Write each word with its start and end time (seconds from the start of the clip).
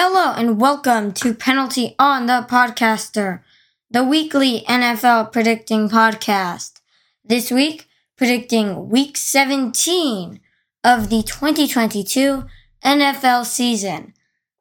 Hello 0.00 0.32
and 0.32 0.60
welcome 0.60 1.10
to 1.14 1.34
Penalty 1.34 1.96
on 1.98 2.26
the 2.26 2.46
Podcaster, 2.48 3.40
the 3.90 4.04
weekly 4.04 4.60
NFL 4.68 5.32
predicting 5.32 5.88
podcast. 5.88 6.74
This 7.24 7.50
week, 7.50 7.88
predicting 8.16 8.90
week 8.90 9.16
17 9.16 10.38
of 10.84 11.10
the 11.10 11.24
2022 11.24 12.44
NFL 12.84 13.44
season. 13.44 14.14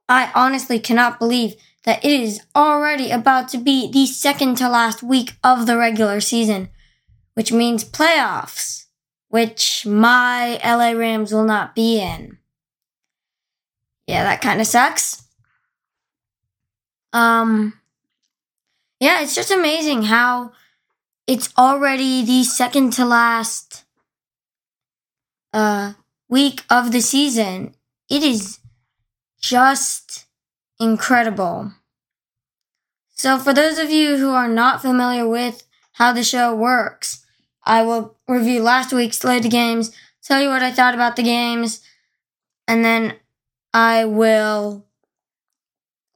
I 0.10 0.32
honestly 0.34 0.80
cannot 0.80 1.20
believe 1.20 1.54
that 1.84 2.04
it 2.04 2.20
is 2.20 2.42
already 2.56 3.12
about 3.12 3.48
to 3.50 3.60
be 3.60 3.92
the 3.92 4.08
second 4.08 4.56
to 4.56 4.68
last 4.68 5.04
week 5.04 5.34
of 5.44 5.68
the 5.68 5.78
regular 5.78 6.20
season, 6.20 6.70
which 7.36 7.52
means 7.52 7.84
playoffs, 7.84 8.86
which 9.28 9.86
my 9.86 10.60
LA 10.66 11.00
Rams 11.00 11.32
will 11.32 11.46
not 11.46 11.76
be 11.76 12.02
in. 12.02 12.40
Yeah, 14.08 14.24
that 14.24 14.42
kind 14.42 14.60
of 14.60 14.66
sucks. 14.66 15.27
Um, 17.18 17.74
yeah, 19.00 19.24
it's 19.24 19.34
just 19.34 19.50
amazing 19.50 20.04
how 20.04 20.52
it's 21.26 21.52
already 21.58 22.24
the 22.24 22.44
second 22.44 22.94
to 22.94 23.06
last 23.06 23.86
uh, 25.52 25.94
week 26.30 26.62
of 26.70 26.92
the 26.92 27.02
season. 27.02 27.74
It 28.08 28.22
is 28.22 28.60
just 29.42 30.28
incredible. 30.80 31.72
So, 33.16 33.40
for 33.40 33.52
those 33.52 33.80
of 33.80 33.90
you 33.90 34.18
who 34.18 34.30
are 34.30 34.48
not 34.48 34.84
familiar 34.84 35.28
with 35.28 35.64
how 35.94 36.14
the 36.14 36.24
show 36.24 36.54
works, 36.54 37.26
I 37.66 37.82
will 37.82 38.16
review 38.28 38.62
last 38.62 38.94
week's 38.94 39.18
slate 39.18 39.44
of 39.44 39.50
games, 39.50 39.92
tell 40.22 40.40
you 40.40 40.50
what 40.50 40.62
I 40.62 40.72
thought 40.72 40.94
about 40.94 41.16
the 41.16 41.24
games, 41.24 41.82
and 42.68 42.86
then 42.86 43.16
I 43.74 44.06
will 44.06 44.87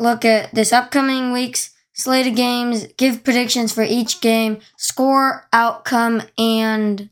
look 0.01 0.25
at 0.25 0.53
this 0.53 0.73
upcoming 0.73 1.31
week's 1.31 1.71
slate 1.93 2.27
of 2.27 2.35
games, 2.35 2.87
give 2.97 3.23
predictions 3.23 3.71
for 3.71 3.83
each 3.83 4.19
game, 4.19 4.59
score, 4.75 5.47
outcome, 5.53 6.23
and 6.37 7.09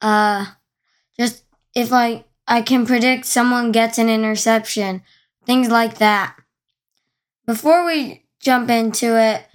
uh, 0.00 0.46
just 1.18 1.44
if 1.74 1.92
I 1.92 2.24
I 2.46 2.62
can 2.62 2.86
predict 2.86 3.26
someone 3.26 3.72
gets 3.72 3.98
an 3.98 4.08
interception, 4.08 5.02
things 5.44 5.68
like 5.68 5.98
that. 5.98 6.36
Before 7.46 7.84
we 7.84 8.24
jump 8.40 8.70
into 8.70 9.18
it, 9.20 9.46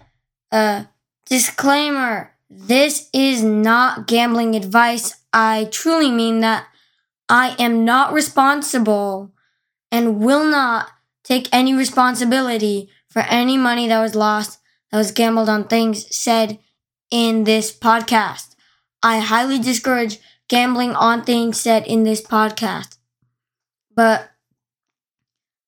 uh, 0.51 0.85
disclaimer: 1.25 2.33
this 2.49 3.09
is 3.13 3.41
not 3.41 4.05
gambling 4.05 4.55
advice. 4.55 5.15
I 5.31 5.69
truly 5.71 6.11
mean 6.11 6.41
that. 6.41 6.67
I 7.29 7.55
am 7.57 7.85
not 7.85 8.11
responsible 8.11 9.31
and 9.89 10.19
will 10.19 10.43
not 10.43 10.89
take 11.23 11.47
any 11.51 11.73
responsibility 11.73 12.89
for 13.09 13.21
any 13.23 13.57
money 13.57 13.87
that 13.87 14.01
was 14.01 14.15
lost 14.15 14.59
that 14.91 14.97
was 14.97 15.11
gambled 15.11 15.49
on 15.49 15.67
things 15.67 16.13
said 16.15 16.59
in 17.09 17.43
this 17.43 17.75
podcast. 17.75 18.55
I 19.01 19.19
highly 19.19 19.59
discourage 19.59 20.19
gambling 20.47 20.91
on 20.91 21.23
things 21.23 21.59
said 21.59 21.85
in 21.87 22.03
this 22.03 22.21
podcast. 22.21 22.97
But 23.95 24.31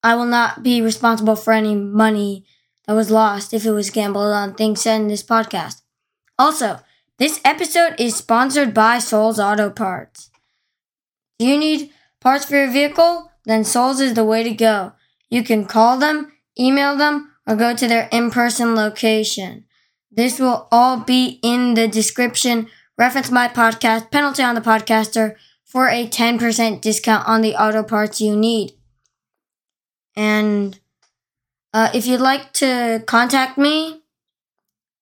I 0.04 0.16
will 0.16 0.26
not 0.26 0.64
be 0.64 0.82
responsible 0.82 1.36
for 1.36 1.54
any 1.54 1.76
money 1.76 2.46
that 2.86 2.94
was 2.94 3.10
lost 3.10 3.54
if 3.54 3.66
it 3.66 3.72
was 3.72 3.90
gambled 3.90 4.34
on 4.34 4.54
things 4.54 4.82
said 4.82 5.02
in 5.02 5.08
this 5.08 5.24
podcast. 5.24 5.82
Also, 6.38 6.80
this 7.18 7.40
episode 7.46 7.96
is 7.98 8.16
sponsored 8.16 8.74
by 8.74 9.00
Sol's 9.00 9.40
Auto 9.40 9.70
Parts. 9.70 10.30
Do 11.40 11.46
you 11.46 11.58
need 11.58 11.92
parts 12.20 12.46
for 12.46 12.56
your 12.56 12.72
vehicle? 12.72 13.32
Then 13.46 13.64
Sol's 13.64 14.00
is 14.00 14.14
the 14.14 14.26
way 14.26 14.44
to 14.44 14.52
go. 14.52 14.94
You 15.30 15.44
can 15.44 15.66
call 15.66 15.98
them, 15.98 16.32
email 16.60 16.96
them, 16.96 17.32
or 17.48 17.56
go 17.56 17.76
to 17.76 17.88
their 17.88 18.08
in 18.12 18.32
person 18.32 18.76
location. 18.76 19.66
This 20.12 20.40
will 20.40 20.68
all 20.72 21.00
be 21.00 21.40
in 21.44 21.74
the 21.74 21.88
description. 21.88 22.68
Reference 22.98 23.30
my 23.30 23.48
podcast, 23.48 24.12
Penalty 24.12 24.44
on 24.44 24.56
the 24.56 24.62
Podcaster, 24.62 25.36
for 25.66 25.90
a 25.90 26.08
10% 26.08 26.82
discount 26.82 27.28
on 27.28 27.42
the 27.42 27.56
auto 27.56 27.84
parts 27.84 28.22
you 28.22 28.36
need. 28.36 28.74
And 30.16 30.80
uh, 31.74 31.90
if 31.94 32.08
you'd 32.08 32.22
like 32.22 32.54
to 32.54 33.04
contact 33.06 33.58
me, 33.58 34.04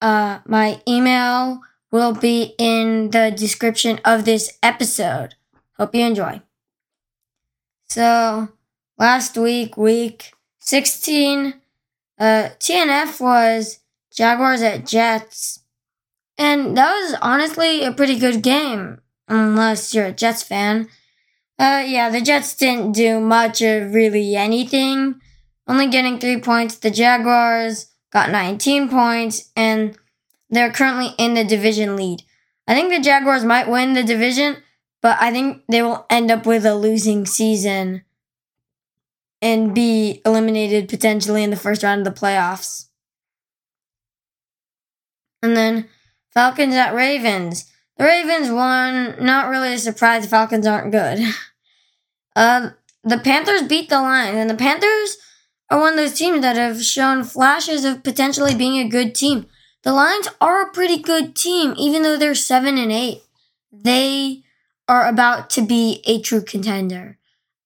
uh, 0.01 0.39
my 0.45 0.81
email 0.87 1.61
will 1.91 2.13
be 2.13 2.55
in 2.57 3.11
the 3.11 3.31
description 3.31 3.99
of 4.03 4.25
this 4.25 4.57
episode. 4.63 5.35
Hope 5.77 5.93
you 5.93 6.03
enjoy. 6.03 6.41
So, 7.87 8.49
last 8.97 9.37
week, 9.37 9.77
week 9.77 10.33
16, 10.59 11.53
uh, 12.19 12.49
TNF 12.59 13.19
was 13.19 13.79
Jaguars 14.11 14.61
at 14.61 14.85
Jets. 14.87 15.59
And 16.37 16.75
that 16.77 16.91
was 16.91 17.15
honestly 17.21 17.83
a 17.83 17.91
pretty 17.91 18.17
good 18.17 18.41
game, 18.41 19.01
unless 19.27 19.93
you're 19.93 20.07
a 20.07 20.11
Jets 20.11 20.43
fan. 20.43 20.89
Uh, 21.59 21.83
yeah, 21.85 22.09
the 22.09 22.21
Jets 22.21 22.55
didn't 22.55 22.93
do 22.93 23.19
much 23.19 23.61
of 23.61 23.93
really 23.93 24.35
anything, 24.35 25.21
only 25.67 25.87
getting 25.87 26.19
three 26.19 26.39
points. 26.39 26.77
The 26.77 26.89
Jaguars 26.89 27.91
got 28.11 28.31
19 28.31 28.89
points, 28.89 29.51
and 29.55 29.95
they're 30.49 30.71
currently 30.71 31.13
in 31.17 31.35
the 31.35 31.43
division 31.43 31.95
lead. 31.95 32.23
I 32.67 32.73
think 32.73 32.89
the 32.89 32.99
Jaguars 32.99 33.43
might 33.43 33.69
win 33.69 33.93
the 33.93 34.03
division, 34.03 34.57
but 35.01 35.17
I 35.21 35.31
think 35.31 35.63
they 35.69 35.83
will 35.83 36.05
end 36.09 36.31
up 36.31 36.45
with 36.45 36.65
a 36.65 36.75
losing 36.75 37.25
season 37.25 38.03
and 39.43 39.75
be 39.75 40.21
eliminated 40.25 40.87
potentially 40.87 41.43
in 41.43 41.49
the 41.49 41.57
first 41.57 41.83
round 41.83 42.07
of 42.07 42.13
the 42.13 42.19
playoffs. 42.19 42.87
And 45.41 45.57
then 45.57 45.89
Falcons 46.33 46.73
at 46.75 46.95
Ravens. 46.95 47.69
The 47.97 48.05
Ravens 48.05 48.49
won. 48.49 49.17
Not 49.23 49.49
really 49.49 49.73
a 49.73 49.77
surprise. 49.77 50.23
The 50.23 50.29
Falcons 50.29 50.65
aren't 50.65 50.91
good. 50.91 51.19
Uh, 52.35 52.71
the 53.03 53.19
Panthers 53.19 53.61
beat 53.61 53.89
the 53.89 54.01
Lions, 54.01 54.35
and 54.35 54.49
the 54.49 54.55
Panthers 54.55 55.17
are 55.69 55.79
one 55.79 55.93
of 55.93 55.97
those 55.97 56.17
teams 56.17 56.41
that 56.41 56.55
have 56.55 56.81
shown 56.81 57.23
flashes 57.23 57.85
of 57.85 58.01
potentially 58.01 58.55
being 58.55 58.79
a 58.79 58.89
good 58.89 59.13
team. 59.13 59.45
The 59.83 59.93
Lions 59.93 60.29
are 60.41 60.63
a 60.63 60.71
pretty 60.71 60.97
good 60.97 61.35
team, 61.35 61.75
even 61.77 62.01
though 62.01 62.17
they're 62.17 62.33
seven 62.33 62.79
and 62.79 62.91
eight. 62.91 63.21
They 63.71 64.41
are 64.87 65.07
about 65.07 65.51
to 65.51 65.61
be 65.61 66.01
a 66.05 66.19
true 66.21 66.41
contender 66.41 67.19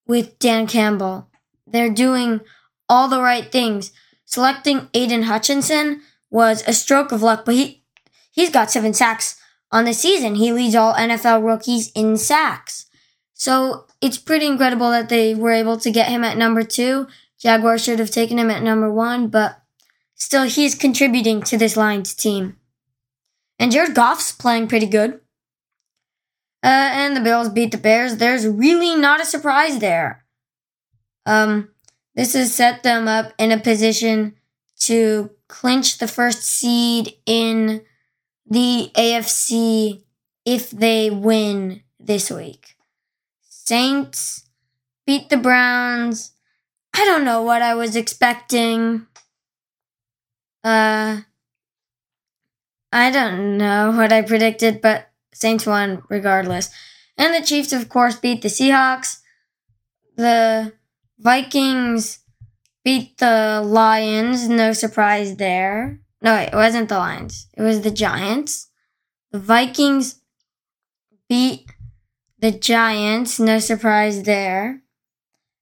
with 0.06 0.38
Dan 0.38 0.68
Campbell. 0.68 1.27
They're 1.68 1.94
doing 1.94 2.42
all 2.90 3.08
the 3.08 3.22
right 3.22 3.52
things. 3.52 3.92
Selecting 4.26 4.90
Aidan 4.94 5.24
Hutchinson 5.24 6.02
was 6.30 6.64
a 6.68 6.74
stroke 6.74 7.12
of 7.12 7.22
luck, 7.22 7.46
but 7.46 7.56
he 7.56 7.84
he's 8.32 8.50
got 8.50 8.72
seven 8.72 8.94
sacks 8.94 9.40
on 9.72 9.86
the 9.86 9.94
season. 9.94 10.36
He 10.36 10.52
leads 10.52 10.76
all 10.76 10.94
NFL 10.94 11.46
rookies 11.46 11.92
in 11.94 12.18
sacks. 12.18 12.86
So 13.34 13.86
it's 14.02 14.18
pretty 14.18 14.48
incredible 14.48 14.92
that 14.92 15.10
they 15.10 15.36
were 15.36 15.52
able 15.52 15.78
to 15.78 15.92
get 15.92 16.10
him 16.10 16.24
at 16.24 16.38
number 16.38 16.64
two. 16.64 17.08
Jaguars 17.40 17.84
should 17.84 18.00
have 18.00 18.10
taken 18.10 18.40
him 18.40 18.50
at 18.50 18.64
number 18.64 18.92
one, 18.92 19.28
but 19.28 19.62
still 20.16 20.44
he's 20.44 20.76
contributing 20.76 21.42
to 21.44 21.58
this 21.58 21.78
Lions 21.78 22.14
team. 22.14 22.58
And 23.60 23.72
Jared 23.72 23.96
Goff's 23.96 24.32
playing 24.32 24.68
pretty 24.68 24.88
good. 24.88 25.20
Uh, 26.64 26.90
and 26.94 27.16
the 27.16 27.22
Bills 27.22 27.50
beat 27.50 27.72
the 27.72 27.78
Bears. 27.78 28.18
There's 28.18 28.48
really 28.48 28.96
not 28.96 29.22
a 29.22 29.26
surprise 29.26 29.80
there. 29.80 30.26
Um, 31.28 31.70
this 32.16 32.34
has 32.34 32.54
set 32.54 32.82
them 32.84 33.08
up 33.08 33.34
in 33.38 33.52
a 33.52 33.60
position 33.60 34.36
to 34.80 35.30
clinch 35.50 35.98
the 35.98 36.08
first 36.08 36.42
seed 36.44 37.14
in 37.26 37.82
the 38.50 38.90
AFC 38.96 40.04
if 40.46 40.72
they 40.72 41.10
win 41.10 41.84
this 42.00 42.32
week. 42.32 42.76
Saints 43.42 44.48
beat 45.06 45.30
the 45.30 45.38
Browns. 45.38 46.32
I 46.96 47.04
don't 47.04 47.26
know 47.26 47.42
what 47.42 47.62
I 47.62 47.76
was 47.76 47.98
expecting. 47.98 49.06
Uh, 50.64 51.22
I 52.92 53.12
don't 53.12 53.58
know 53.58 53.92
what 53.92 54.14
I 54.14 54.22
predicted, 54.22 54.82
but 54.82 55.10
Saints 55.34 55.66
won 55.66 56.02
regardless. 56.10 56.70
And 57.18 57.34
the 57.34 57.46
Chiefs, 57.46 57.74
of 57.74 57.90
course, 57.90 58.16
beat 58.16 58.42
the 58.42 58.48
Seahawks. 58.48 59.20
The 60.16 60.74
Vikings 61.20 62.20
beat 62.84 63.18
the 63.18 63.62
Lions. 63.66 64.48
No 64.48 64.74
surprise 64.74 65.36
there. 65.38 66.00
No, 66.22 66.36
it 66.36 66.54
wasn't 66.54 66.90
the 66.90 66.98
Lions. 66.98 67.48
It 67.58 67.62
was 67.62 67.82
the 67.82 67.92
Giants. 67.92 68.70
The 69.32 69.40
Vikings 69.40 70.22
beat 71.28 71.70
the 72.40 72.52
Giants. 72.52 73.40
No 73.40 73.60
surprise 73.60 74.24
there. 74.24 74.84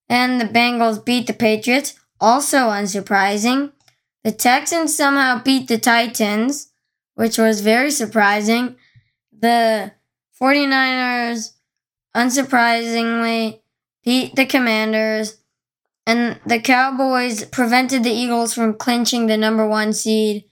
And 0.08 0.40
the 0.40 0.46
Bengals 0.46 1.04
beat 1.04 1.28
the 1.28 1.34
Patriots. 1.34 1.96
Also 2.20 2.58
unsurprising. 2.58 3.72
The 4.24 4.32
Texans 4.32 4.96
somehow 4.96 5.42
beat 5.42 5.68
the 5.68 5.78
Titans, 5.78 6.72
which 7.16 7.38
was 7.38 7.62
very 7.62 7.92
surprising. 7.92 8.76
The 9.38 9.92
49ers, 10.40 11.54
unsurprisingly, 12.16 13.62
beat 14.04 14.36
the 14.36 14.46
Commanders. 14.46 15.38
And 16.08 16.40
the 16.46 16.60
Cowboys 16.60 17.46
prevented 17.46 18.04
the 18.04 18.12
Eagles 18.12 18.54
from 18.54 18.76
clinching 18.76 19.26
the 19.26 19.38
number 19.38 19.68
one 19.68 19.92
seed 19.92 20.46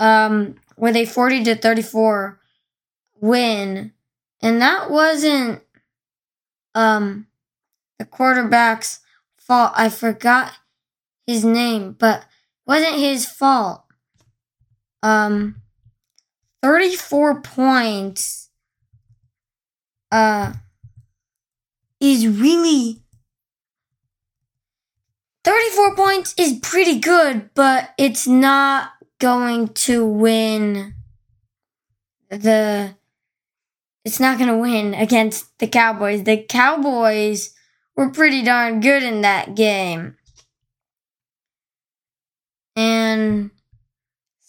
um, 0.00 0.56
with 0.76 0.96
a 0.96 1.04
40 1.04 1.44
to 1.44 1.54
34 1.54 2.40
win. 3.20 3.92
And 4.42 4.60
that 4.60 4.90
wasn't 4.90 5.62
um, 6.74 7.28
the 7.98 8.04
quarterback's 8.04 9.00
fault. 9.36 9.72
I 9.76 9.88
forgot 9.88 10.52
his 11.26 11.44
name, 11.44 11.92
but 11.92 12.24
wasn't 12.66 12.96
his 12.96 13.26
fault. 13.26 13.84
Um, 15.04 15.62
34 16.62 17.40
points 17.42 18.50
uh, 20.10 20.52
is 22.00 22.26
really 22.26 23.01
34 25.44 25.96
points 25.96 26.34
is 26.38 26.58
pretty 26.60 26.98
good, 26.98 27.50
but 27.54 27.90
it's 27.98 28.26
not 28.26 28.92
going 29.18 29.68
to 29.68 30.06
win 30.06 30.94
the 32.28 32.94
it's 34.04 34.18
not 34.18 34.36
going 34.36 34.50
to 34.50 34.56
win 34.56 34.94
against 34.94 35.56
the 35.58 35.68
Cowboys. 35.68 36.24
The 36.24 36.42
Cowboys 36.42 37.54
were 37.94 38.10
pretty 38.10 38.42
darn 38.42 38.80
good 38.80 39.02
in 39.02 39.20
that 39.20 39.54
game. 39.54 40.16
And 42.74 43.50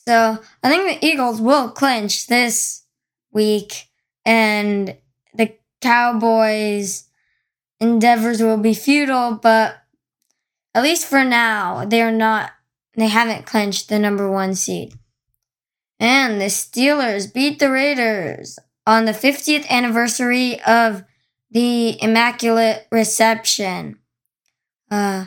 so 0.07 0.39
I 0.63 0.69
think 0.69 0.99
the 0.99 1.05
Eagles 1.05 1.39
will 1.39 1.69
clinch 1.69 2.27
this 2.27 2.85
week 3.31 3.89
and 4.25 4.97
the 5.35 5.55
Cowboys 5.81 7.05
endeavors 7.79 8.41
will 8.41 8.57
be 8.57 8.73
futile, 8.73 9.35
but 9.35 9.82
at 10.73 10.83
least 10.83 11.05
for 11.05 11.23
now, 11.23 11.85
they're 11.85 12.11
not 12.11 12.51
they 12.95 13.07
haven't 13.07 13.45
clinched 13.45 13.89
the 13.89 13.97
number 13.99 14.29
one 14.29 14.55
seed. 14.55 14.93
And 15.99 16.39
the 16.39 16.45
Steelers 16.45 17.33
beat 17.33 17.59
the 17.59 17.71
Raiders 17.71 18.59
on 18.85 19.05
the 19.05 19.13
50th 19.13 19.67
anniversary 19.67 20.61
of 20.61 21.03
the 21.49 22.01
Immaculate 22.01 22.87
Reception. 22.91 23.99
Uh, 24.91 25.25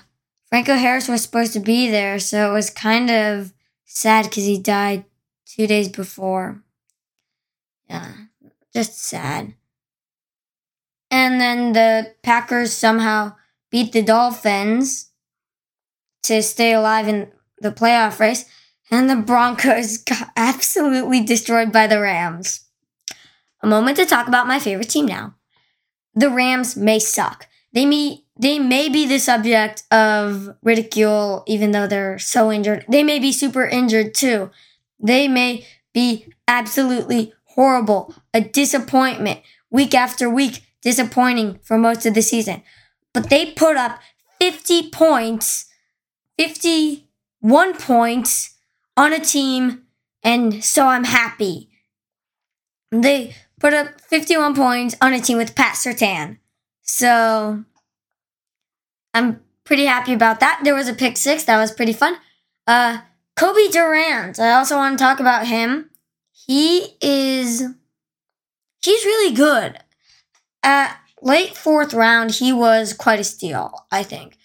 Franco 0.49 0.75
Harris 0.75 1.09
was 1.09 1.23
supposed 1.23 1.53
to 1.55 1.61
be 1.61 1.91
there, 1.91 2.19
so 2.19 2.51
it 2.51 2.53
was 2.53 2.71
kind 2.71 3.11
of 3.11 3.53
sad 3.85 4.27
because 4.27 4.45
he 4.45 4.59
died 4.59 5.05
two 5.47 5.67
days 5.67 5.89
before. 5.89 6.63
Yeah, 7.89 8.13
just 8.73 8.99
sad. 8.99 9.55
And 11.11 11.41
then 11.41 11.73
the 11.73 12.15
Packers 12.23 12.73
somehow 12.73 13.37
beat 13.71 13.93
the 13.93 14.03
Dolphins 14.03 15.11
to 16.27 16.43
stay 16.43 16.73
alive 16.73 17.09
in 17.09 17.31
the 17.61 17.73
playoff 17.73 18.19
race, 18.19 18.45
and 18.91 19.09
the 19.09 19.17
Broncos 19.17 19.99
got 19.99 20.31
absolutely 20.37 21.23
destroyed 21.23 21.73
by 21.73 21.87
the 21.87 22.01
Rams. 22.01 22.61
A 23.63 23.67
moment 23.67 23.97
to 23.97 24.07
talk 24.07 24.29
about 24.29 24.47
my 24.47 24.59
favorite 24.59 24.91
team 24.91 25.07
now. 25.07 25.35
The 26.15 26.31
Rams 26.31 26.77
may 26.77 26.99
suck. 26.99 27.49
They 27.73 27.85
may 27.85 28.23
they 28.39 28.59
may 28.59 28.89
be 28.89 29.07
the 29.07 29.19
subject 29.19 29.83
of 29.91 30.51
ridicule 30.63 31.43
even 31.47 31.71
though 31.71 31.87
they're 31.87 32.19
so 32.19 32.53
injured. 32.53 32.85
They 32.89 33.03
may 33.03 33.19
be 33.19 33.33
super 33.33 33.67
injured 33.67 34.15
too. 34.15 34.51
They 35.01 35.27
may 35.27 35.67
be 35.95 36.27
absolutely 36.47 37.33
horrible, 37.45 38.15
a 38.35 38.41
disappointment 38.41 39.41
week 39.71 39.95
after 39.95 40.29
week, 40.31 40.63
disappointing 40.83 41.59
for 41.63 41.79
most 41.79 42.07
of 42.07 42.15
the 42.15 42.23
season. 42.23 42.63
But 43.13 43.31
they 43.31 43.53
put 43.53 43.77
up 43.77 43.99
50 44.41 44.91
points, 44.91 45.67
51 46.39 47.75
points 47.79 48.55
on 48.97 49.13
a 49.13 49.21
team, 49.21 49.83
and 50.23 50.65
so 50.65 50.87
I'm 50.87 51.05
happy. 51.05 51.71
They 52.91 53.35
put 53.61 53.75
up 53.75 54.01
51 54.01 54.55
points 54.55 54.97
on 55.01 55.13
a 55.13 55.21
team 55.21 55.39
with 55.39 55.55
Pat 55.55 55.75
Surtain. 55.75 56.39
So 56.83 57.65
I'm 59.13 59.41
pretty 59.65 59.87
happy 59.87 60.13
about 60.13 60.41
that. 60.41 60.61
There 60.63 60.75
was 60.75 60.89
a 60.89 60.95
pick 60.95 61.17
six. 61.17 61.45
That 61.45 61.59
was 61.59 61.73
pretty 61.73 61.93
fun. 61.93 62.17
Uh, 62.67 62.99
Cobie 63.37 63.69
Durant. 63.69 64.39
I 64.39 64.53
also 64.53 64.77
want 64.77 64.99
to 64.99 65.05
talk 65.05 65.21
about 65.21 65.47
him. 65.47 65.91
He 66.33 66.97
is, 67.01 67.63
he's 68.83 69.05
really 69.05 69.35
good. 69.35 69.79
At 70.63 70.99
late 71.23 71.57
fourth 71.57 71.93
round, 71.93 72.33
he 72.33 72.53
was 72.53 72.93
quite 72.93 73.21
a 73.21 73.25
steal, 73.25 73.87
I 73.91 74.03
think. 74.03 74.37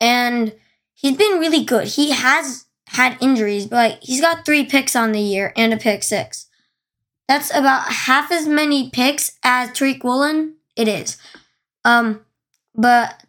And 0.00 0.54
he's 1.02 1.16
been 1.16 1.38
really 1.38 1.64
good. 1.64 1.88
He 1.88 2.12
has 2.12 2.66
had 2.88 3.18
injuries, 3.20 3.66
but 3.66 3.76
like, 3.76 4.02
he's 4.02 4.20
got 4.20 4.46
three 4.46 4.64
picks 4.64 4.96
on 4.96 5.12
the 5.12 5.20
year 5.20 5.52
and 5.56 5.74
a 5.74 5.76
pick 5.76 6.02
six. 6.02 6.46
That's 7.28 7.54
about 7.54 7.92
half 7.92 8.30
as 8.30 8.46
many 8.46 8.90
picks 8.90 9.38
as 9.42 9.70
Tariq 9.70 10.02
Woolen. 10.02 10.56
It 10.76 10.88
is. 10.88 11.18
Um, 11.84 12.20
but 12.74 13.22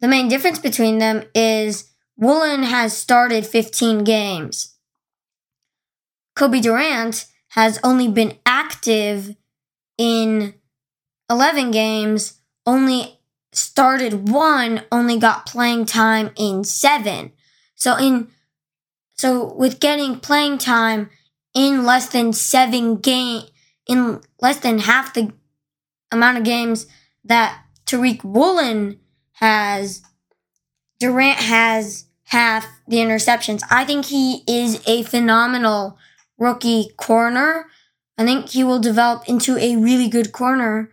the 0.00 0.08
main 0.08 0.28
difference 0.28 0.58
between 0.58 0.98
them 0.98 1.24
is 1.34 1.90
Woolen 2.16 2.64
has 2.64 2.96
started 2.96 3.46
15 3.46 4.04
games. 4.04 4.74
Cobie 6.34 6.60
Durant 6.60 7.26
has 7.50 7.78
only 7.82 8.08
been 8.08 8.38
active 8.46 9.36
in 9.98 10.54
11 11.28 11.70
games, 11.70 12.40
only 12.66 13.19
started 13.52 14.28
one, 14.28 14.82
only 14.92 15.18
got 15.18 15.46
playing 15.46 15.86
time 15.86 16.30
in 16.36 16.64
seven. 16.64 17.32
So 17.74 17.96
in 17.96 18.28
so 19.14 19.52
with 19.52 19.80
getting 19.80 20.18
playing 20.18 20.58
time 20.58 21.10
in 21.54 21.84
less 21.84 22.08
than 22.08 22.32
seven 22.32 22.96
game 22.96 23.42
in 23.86 24.20
less 24.40 24.58
than 24.60 24.78
half 24.78 25.14
the 25.14 25.32
amount 26.12 26.38
of 26.38 26.44
games 26.44 26.86
that 27.24 27.62
Tariq 27.86 28.22
Woolen 28.22 29.00
has, 29.32 30.02
Durant 31.00 31.38
has 31.38 32.04
half 32.24 32.66
the 32.86 32.98
interceptions. 32.98 33.62
I 33.70 33.84
think 33.84 34.06
he 34.06 34.44
is 34.46 34.82
a 34.86 35.02
phenomenal 35.02 35.98
rookie 36.38 36.90
corner. 36.96 37.66
I 38.16 38.24
think 38.24 38.50
he 38.50 38.62
will 38.62 38.78
develop 38.78 39.28
into 39.28 39.56
a 39.58 39.76
really 39.76 40.08
good 40.08 40.30
corner 40.30 40.90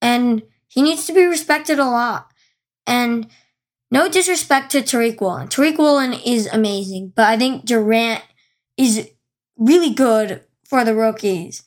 and 0.00 0.42
he 0.70 0.82
needs 0.82 1.04
to 1.06 1.12
be 1.12 1.24
respected 1.24 1.80
a 1.80 1.84
lot. 1.84 2.30
And 2.86 3.26
no 3.90 4.08
disrespect 4.08 4.70
to 4.70 4.82
Tariq 4.82 5.20
Woolen. 5.20 5.48
Tariq 5.48 5.76
Woolen 5.78 6.12
is 6.12 6.46
amazing, 6.46 7.12
but 7.16 7.26
I 7.26 7.36
think 7.36 7.64
Durant 7.64 8.22
is 8.76 9.10
really 9.56 9.92
good 9.92 10.44
for 10.64 10.84
the 10.84 10.94
rookies. 10.94 11.64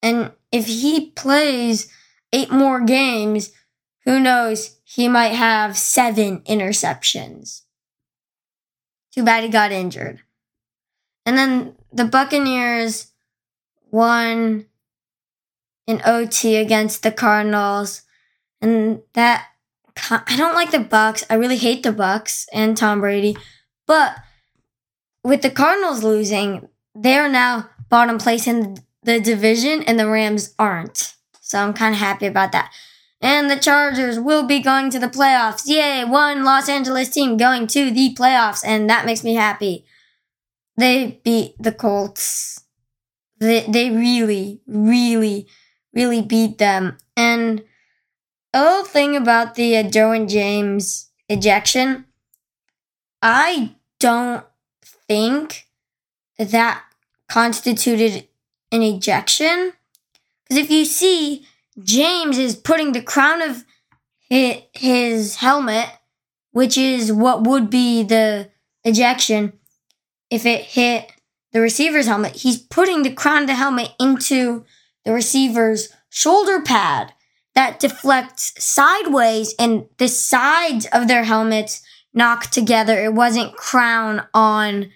And 0.00 0.30
if 0.52 0.66
he 0.66 1.10
plays 1.10 1.92
eight 2.32 2.52
more 2.52 2.80
games, 2.80 3.50
who 4.04 4.20
knows? 4.20 4.78
He 4.84 5.08
might 5.08 5.34
have 5.34 5.76
seven 5.76 6.42
interceptions. 6.42 7.62
Too 9.12 9.24
bad 9.24 9.42
he 9.42 9.50
got 9.50 9.72
injured. 9.72 10.20
And 11.24 11.36
then 11.36 11.74
the 11.92 12.04
Buccaneers 12.04 13.08
won 13.90 14.66
in 15.88 16.00
OT 16.04 16.56
against 16.56 17.02
the 17.02 17.10
Cardinals. 17.10 18.02
And 18.60 19.02
that 19.14 19.46
I 20.10 20.36
don't 20.36 20.54
like 20.54 20.70
the 20.70 20.80
Bucks. 20.80 21.24
I 21.30 21.34
really 21.34 21.56
hate 21.56 21.82
the 21.82 21.92
Bucks 21.92 22.46
and 22.52 22.76
Tom 22.76 23.00
Brady. 23.00 23.36
But 23.86 24.16
with 25.24 25.42
the 25.42 25.50
Cardinals 25.50 26.02
losing, 26.02 26.68
they're 26.94 27.28
now 27.28 27.70
bottom 27.88 28.18
place 28.18 28.46
in 28.46 28.78
the 29.02 29.20
division 29.20 29.82
and 29.82 29.98
the 29.98 30.08
Rams 30.08 30.54
aren't. 30.58 31.14
So 31.40 31.58
I'm 31.58 31.72
kind 31.72 31.94
of 31.94 32.00
happy 32.00 32.26
about 32.26 32.52
that. 32.52 32.72
And 33.20 33.50
the 33.50 33.56
Chargers 33.56 34.20
will 34.20 34.46
be 34.46 34.60
going 34.60 34.90
to 34.90 34.98
the 34.98 35.08
playoffs. 35.08 35.62
Yay, 35.66 36.04
one 36.04 36.44
Los 36.44 36.68
Angeles 36.68 37.08
team 37.08 37.36
going 37.36 37.66
to 37.68 37.90
the 37.90 38.14
playoffs, 38.14 38.62
and 38.64 38.90
that 38.90 39.06
makes 39.06 39.24
me 39.24 39.34
happy. 39.34 39.86
They 40.76 41.20
beat 41.24 41.54
the 41.58 41.72
Colts. 41.72 42.62
They, 43.38 43.64
they 43.68 43.90
really, 43.90 44.60
really, 44.66 45.46
really 45.94 46.20
beat 46.20 46.58
them. 46.58 46.98
And 47.16 47.64
little 48.60 48.84
thing 48.84 49.16
about 49.16 49.54
the 49.54 49.76
uh, 49.76 49.82
Derwin 49.82 50.28
James 50.28 51.10
ejection 51.28 52.06
I 53.22 53.74
don't 53.98 54.44
think 54.84 55.66
that 56.38 56.82
constituted 57.28 58.28
an 58.70 58.82
ejection. 58.82 59.72
Because 60.44 60.62
if 60.62 60.70
you 60.70 60.84
see, 60.84 61.46
James 61.82 62.38
is 62.38 62.54
putting 62.54 62.92
the 62.92 63.02
crown 63.02 63.42
of 63.42 63.64
his 64.28 65.36
helmet, 65.36 65.88
which 66.52 66.76
is 66.76 67.12
what 67.12 67.44
would 67.44 67.70
be 67.70 68.02
the 68.02 68.50
ejection 68.84 69.54
if 70.30 70.46
it 70.46 70.62
hit 70.62 71.10
the 71.52 71.60
receiver's 71.60 72.06
helmet. 72.06 72.36
He's 72.36 72.58
putting 72.58 73.02
the 73.02 73.12
crown 73.12 73.42
of 73.42 73.48
the 73.48 73.54
helmet 73.54 73.92
into 73.98 74.64
the 75.04 75.12
receiver's 75.12 75.88
shoulder 76.10 76.60
pad 76.60 77.12
that 77.56 77.80
deflects 77.80 78.52
sideways, 78.62 79.54
and 79.58 79.86
the 79.96 80.08
sides 80.08 80.86
of 80.92 81.08
their 81.08 81.24
helmets 81.24 81.82
knock 82.12 82.46
together. 82.48 83.02
It 83.02 83.14
wasn't 83.14 83.56
crown 83.56 84.26
on 84.32 84.92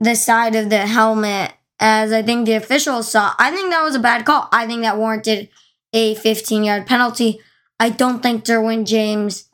the 0.00 0.16
side 0.16 0.56
of 0.56 0.70
the 0.70 0.86
helmet 0.86 1.52
as 1.78 2.10
I 2.12 2.22
think 2.22 2.46
the 2.46 2.54
officials 2.54 3.10
saw. 3.10 3.34
I 3.38 3.50
think 3.50 3.70
that 3.70 3.82
was 3.82 3.94
a 3.94 4.00
bad 4.00 4.24
call. 4.24 4.48
I 4.50 4.66
think 4.66 4.82
that 4.82 4.96
warranted 4.96 5.50
a 5.92 6.14
15 6.14 6.64
yard 6.64 6.86
penalty. 6.86 7.40
I 7.78 7.90
don't 7.90 8.22
think 8.22 8.44
Derwin 8.44 8.86
James 8.86 9.50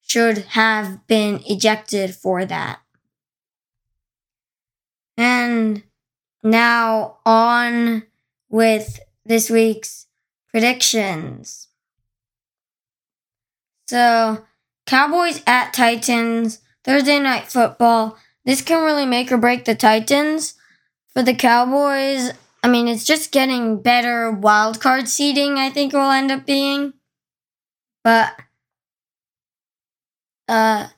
should 0.00 0.38
have 0.38 1.06
been 1.06 1.42
ejected 1.46 2.14
for 2.14 2.46
that. 2.46 2.80
And 5.16 5.82
now 6.42 7.18
on 7.26 8.04
with 8.48 9.00
this 9.24 9.50
week's 9.50 10.06
predictions. 10.48 11.65
So, 13.88 14.44
Cowboys 14.86 15.42
at 15.46 15.72
Titans, 15.72 16.60
Thursday 16.84 17.18
night 17.18 17.44
football. 17.50 18.16
This 18.44 18.62
can 18.62 18.84
really 18.84 19.06
make 19.06 19.30
or 19.32 19.38
break 19.38 19.64
the 19.64 19.74
Titans. 19.74 20.54
For 21.12 21.22
the 21.22 21.34
Cowboys, 21.34 22.32
I 22.62 22.68
mean, 22.68 22.88
it's 22.88 23.04
just 23.04 23.32
getting 23.32 23.80
better 23.80 24.30
wild 24.30 24.80
card 24.80 25.08
seeding, 25.08 25.56
I 25.56 25.70
think 25.70 25.92
will 25.92 26.10
end 26.10 26.30
up 26.30 26.44
being. 26.46 26.92
But 28.04 28.32
uh 30.48 30.88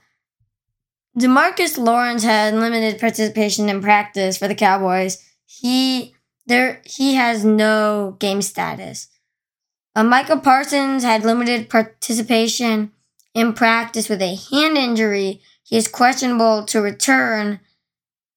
Demarcus 1.18 1.78
Lawrence 1.78 2.23
had 2.23 2.54
limited 2.54 3.00
participation 3.00 3.68
in 3.68 3.83
practice 3.83 4.37
for 4.37 4.47
the 4.47 4.54
Cowboys. 4.54 5.25
He 5.47 6.14
there 6.47 6.83
he 6.85 7.14
has 7.14 7.45
no 7.45 8.16
game 8.18 8.42
status. 8.42 9.09
Uh, 9.99 10.05
Micah 10.05 10.37
Parsons 10.37 11.02
had 11.02 11.25
limited 11.25 11.69
participation 11.69 12.93
in 13.35 13.52
practice 13.52 14.09
with 14.09 14.23
a 14.23 14.37
hand 14.37 14.78
injury. 14.78 15.40
He 15.64 15.76
is 15.76 15.88
questionable 15.88 16.64
to 16.67 16.81
return, 16.81 17.59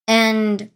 and 0.08 0.72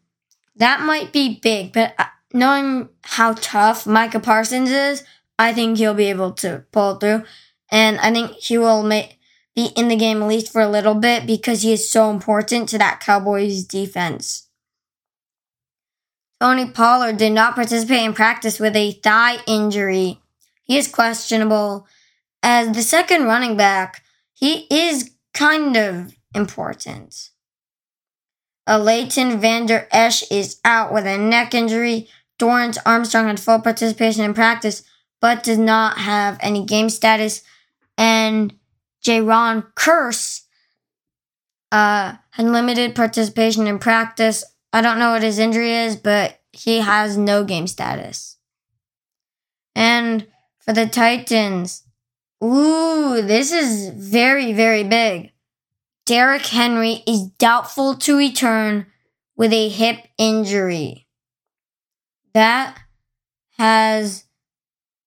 that 0.55 0.81
might 0.81 1.11
be 1.11 1.39
big. 1.41 1.73
But 1.73 1.95
uh, 1.97 2.05
knowing 2.33 2.89
how 3.01 3.33
tough 3.33 3.87
Micah 3.87 4.19
Parsons 4.19 4.69
is, 4.69 5.03
I 5.39 5.53
think 5.53 5.79
he'll 5.79 5.95
be 5.95 6.11
able 6.11 6.33
to 6.33 6.65
pull 6.71 6.97
through, 6.97 7.23
and 7.71 7.99
I 7.99 8.11
think 8.11 8.33
he 8.33 8.59
will 8.59 8.83
make 8.83 9.17
be 9.55 9.71
in 9.75 9.87
the 9.87 9.95
game 9.95 10.21
at 10.21 10.27
least 10.27 10.53
for 10.53 10.61
a 10.61 10.69
little 10.69 10.93
bit 10.93 11.25
because 11.25 11.63
he 11.63 11.73
is 11.73 11.89
so 11.89 12.11
important 12.11 12.69
to 12.69 12.77
that 12.77 12.99
Cowboys 12.99 13.63
defense. 13.63 14.49
Tony 16.39 16.69
Pollard 16.69 17.17
did 17.17 17.31
not 17.31 17.55
participate 17.55 18.03
in 18.03 18.13
practice 18.13 18.59
with 18.59 18.75
a 18.75 18.91
thigh 18.91 19.39
injury. 19.47 20.21
He 20.65 20.77
is 20.77 20.89
questionable. 20.89 21.87
As 22.43 22.75
the 22.75 22.81
second 22.81 23.23
running 23.23 23.55
back, 23.55 24.03
he 24.33 24.67
is 24.69 25.11
kind 25.33 25.77
of 25.77 26.13
important. 26.33 27.29
A 28.67 28.77
Leighton 28.77 29.39
Vander 29.39 29.87
Esch 29.91 30.29
is 30.29 30.59
out 30.65 30.93
with 30.93 31.07
a 31.07 31.17
neck 31.17 31.53
injury. 31.53 32.09
Dorance 32.37 32.77
Armstrong 32.85 33.27
had 33.27 33.39
full 33.39 33.59
participation 33.59 34.25
in 34.25 34.33
practice, 34.33 34.83
but 35.21 35.43
did 35.43 35.59
not 35.59 35.99
have 35.99 36.37
any 36.41 36.65
game 36.65 36.89
status. 36.89 37.41
And 37.97 38.53
Jayron 39.01 39.71
Kearse 39.75 40.41
uh, 41.71 42.15
had 42.31 42.45
limited 42.45 42.95
participation 42.95 43.67
in 43.67 43.79
practice 43.79 44.43
I 44.75 44.81
don't 44.81 44.99
know 44.99 45.11
what 45.11 45.23
his 45.23 45.39
injury 45.39 45.71
is, 45.71 45.95
but 45.95 46.37
he 46.51 46.81
has 46.81 47.15
no 47.15 47.45
game 47.45 47.65
status. 47.65 48.35
And 49.73 50.27
for 50.65 50.73
the 50.73 50.87
Titans, 50.87 51.83
ooh, 52.43 53.21
this 53.21 53.51
is 53.51 53.89
very, 53.89 54.51
very 54.51 54.83
big. 54.83 55.31
Derrick 56.05 56.45
Henry 56.47 57.03
is 57.07 57.27
doubtful 57.37 57.95
to 57.95 58.17
return 58.17 58.87
with 59.35 59.53
a 59.53 59.69
hip 59.69 60.07
injury. 60.17 61.07
That 62.33 62.77
has 63.57 64.25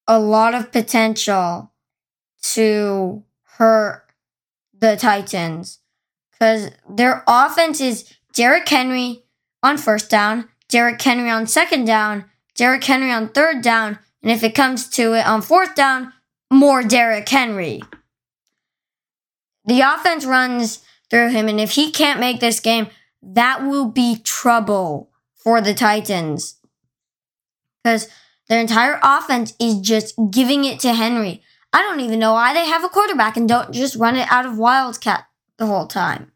a 0.07 0.19
lot 0.19 0.55
of 0.55 0.73
potential 0.73 1.73
to 2.43 3.25
hurt 3.43 4.05
the 4.77 4.97
Titans 4.97 5.81
because 6.31 6.71
their 6.89 7.25
offense 7.27 7.81
is 7.81 8.13
Derrick 8.33 8.69
Henry, 8.69 9.25
on 9.63 9.77
first 9.77 10.09
down, 10.09 10.49
Derrick 10.69 11.03
Henry 11.03 11.31
on 11.31 11.47
second 11.47 11.85
down, 11.85 12.25
Derrick 12.55 12.85
Henry 12.85 13.11
on 13.11 13.29
third 13.29 13.61
down, 13.63 13.99
and 14.23 14.33
if 14.33 14.43
it 14.43 14.55
comes 14.55 14.89
to 14.91 15.15
it 15.15 15.27
on 15.27 15.43
fourth 15.43 15.75
down, 15.75 16.13
more 16.51 16.83
Derrick 16.83 17.29
Henry. 17.29 17.83
The 19.65 19.81
offense 19.81 20.25
runs 20.25 20.85
through 21.11 21.31
him, 21.31 21.49
and 21.49 21.61
if 21.61 21.73
he 21.73 21.91
can't 21.91 22.21
make 22.21 22.41
this 22.41 22.61
game, 22.61 22.89
that 23.23 23.63
will 23.63 23.89
be 23.89 24.19
trouble 24.19 25.11
for 25.37 25.61
the 25.61 25.75
Titans. 25.75 26.57
Because 27.83 28.09
their 28.49 28.61
entire 28.61 28.99
offense 29.03 29.55
is 29.61 29.81
just 29.81 30.15
giving 30.31 30.65
it 30.65 30.81
to 30.81 30.95
Henry. 30.95 31.43
I 31.73 31.83
don't 31.83 32.01
even 32.01 32.19
know 32.19 32.33
why 32.33 32.55
they 32.55 32.67
have 32.67 32.83
a 32.83 32.89
quarterback 32.89 33.37
and 33.37 33.49
don't 33.49 33.73
just 33.73 33.97
run 33.97 34.17
it 34.17 34.31
out 34.31 34.47
of 34.47 34.59
Wildcat 34.59 35.27
the 35.59 35.67
whole 35.67 35.87
time. 35.87 36.33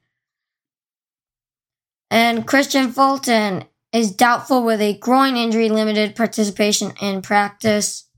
And 2.10 2.46
Kristian 2.46 2.90
Fulton 2.90 3.64
is 3.92 4.10
doubtful 4.10 4.64
with 4.64 4.80
a 4.80 4.96
groin 4.98 5.36
injury, 5.36 5.68
limited 5.68 6.16
participation 6.16 6.92
in 7.00 7.22
practice. 7.22 8.08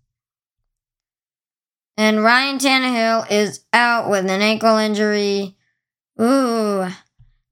And 1.97 2.23
Ryan 2.23 2.59
Tannehill 2.59 3.31
is 3.31 3.65
out 3.73 4.09
with 4.09 4.25
an 4.25 4.41
ankle 4.41 4.77
injury. 4.77 5.57
Ooh, 6.21 6.87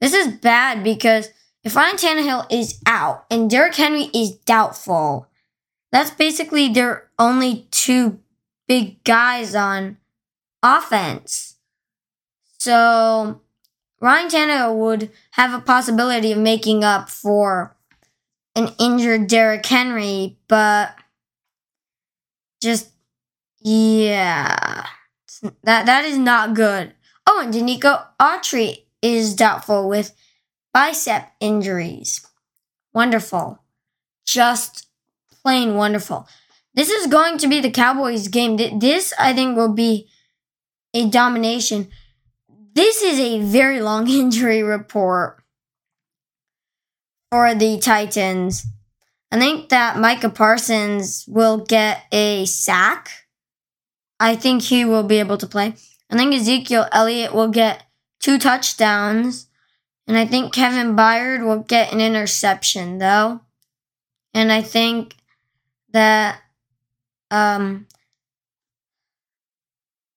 this 0.01 0.15
is 0.15 0.37
bad 0.39 0.83
because 0.83 1.29
if 1.65 1.77
Ryan 1.77 1.97
Tannehill 1.97 2.47
is 2.51 2.81
out 2.87 3.25
and 3.31 3.49
Derrick 3.49 3.75
Henry 3.75 4.11
is 4.15 4.33
doubtful, 4.33 5.29
that's 5.91 6.11
basically 6.11 6.69
their 6.69 7.11
only 7.19 7.69
two 7.71 8.19
big 8.67 9.03
guys 9.05 9.55
on 9.55 9.99
offense. 10.63 11.57
So 12.59 13.41
Ryan 14.01 14.29
Tannehill 14.29 14.77
would 14.77 15.11
have 15.33 15.53
a 15.53 15.65
possibility 15.65 16.33
of 16.33 16.39
making 16.39 16.83
up 16.83 17.11
for 17.11 17.77
an 18.55 18.75
injured 18.79 19.27
Derrick 19.29 19.65
Henry, 19.65 20.39
but 20.49 20.95
just 22.63 22.91
yeah, 23.61 24.87
that 25.63 25.87
that 25.87 26.05
is 26.05 26.19
not 26.19 26.55
good. 26.55 26.95
Oh, 27.27 27.41
and 27.43 27.55
Denico 27.55 28.05
Autry 28.21 28.85
is 29.01 29.35
doubtful 29.35 29.89
with 29.89 30.15
bicep 30.73 31.31
injuries. 31.41 32.27
Wonderful, 32.95 33.63
just 34.27 34.87
plain 35.43 35.75
wonderful. 35.75 36.29
This 36.75 36.91
is 36.91 37.07
going 37.07 37.39
to 37.39 37.49
be 37.49 37.61
the 37.61 37.71
Cowboys' 37.71 38.29
game. 38.29 38.57
This 38.57 39.13
I 39.19 39.33
think 39.33 39.57
will 39.57 39.73
be 39.73 40.09
a 40.95 41.09
domination 41.09 41.89
this 42.75 43.03
is 43.03 43.19
a 43.19 43.41
very 43.41 43.81
long 43.81 44.09
injury 44.09 44.63
report 44.63 45.42
for 47.33 47.55
the 47.55 47.79
Titans. 47.79 48.67
I 49.31 49.39
think 49.39 49.71
that 49.71 49.99
Micah 49.99 50.29
Parsons 50.29 51.25
will 51.27 51.65
get 51.65 52.03
a 52.13 52.45
sack. 52.45 53.09
I 54.21 54.37
think 54.37 54.61
he 54.61 54.85
will 54.85 55.03
be 55.03 55.17
able 55.17 55.39
to 55.39 55.47
play. 55.47 55.73
I 56.11 56.17
think 56.17 56.35
Ezekiel 56.35 56.89
Elliott 56.93 57.35
will 57.35 57.49
get 57.49 57.85
two 58.21 58.39
touchdowns. 58.39 59.47
And 60.07 60.19
I 60.19 60.27
think 60.27 60.53
Kevin 60.53 60.95
Byard 60.95 61.43
will 61.47 61.61
get 61.61 61.91
an 61.91 62.03
interception, 62.03 62.99
though. 62.99 63.41
And 64.35 64.53
I 64.53 64.61
think 64.61 65.15
that 65.95 66.39
um, 67.31 67.87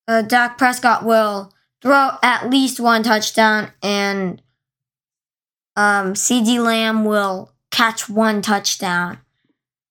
uh, 0.06 0.22
Dak 0.24 0.58
Prescott 0.58 1.06
will 1.06 1.54
throw 1.82 2.18
at 2.22 2.50
least 2.50 2.82
one 2.82 3.04
touchdown, 3.04 3.72
and 3.82 4.42
um, 5.76 6.14
CeeDee 6.14 6.64
Lamb 6.64 7.06
will 7.06 7.52
catch 7.72 8.08
one 8.08 8.42
touchdown. 8.42 9.20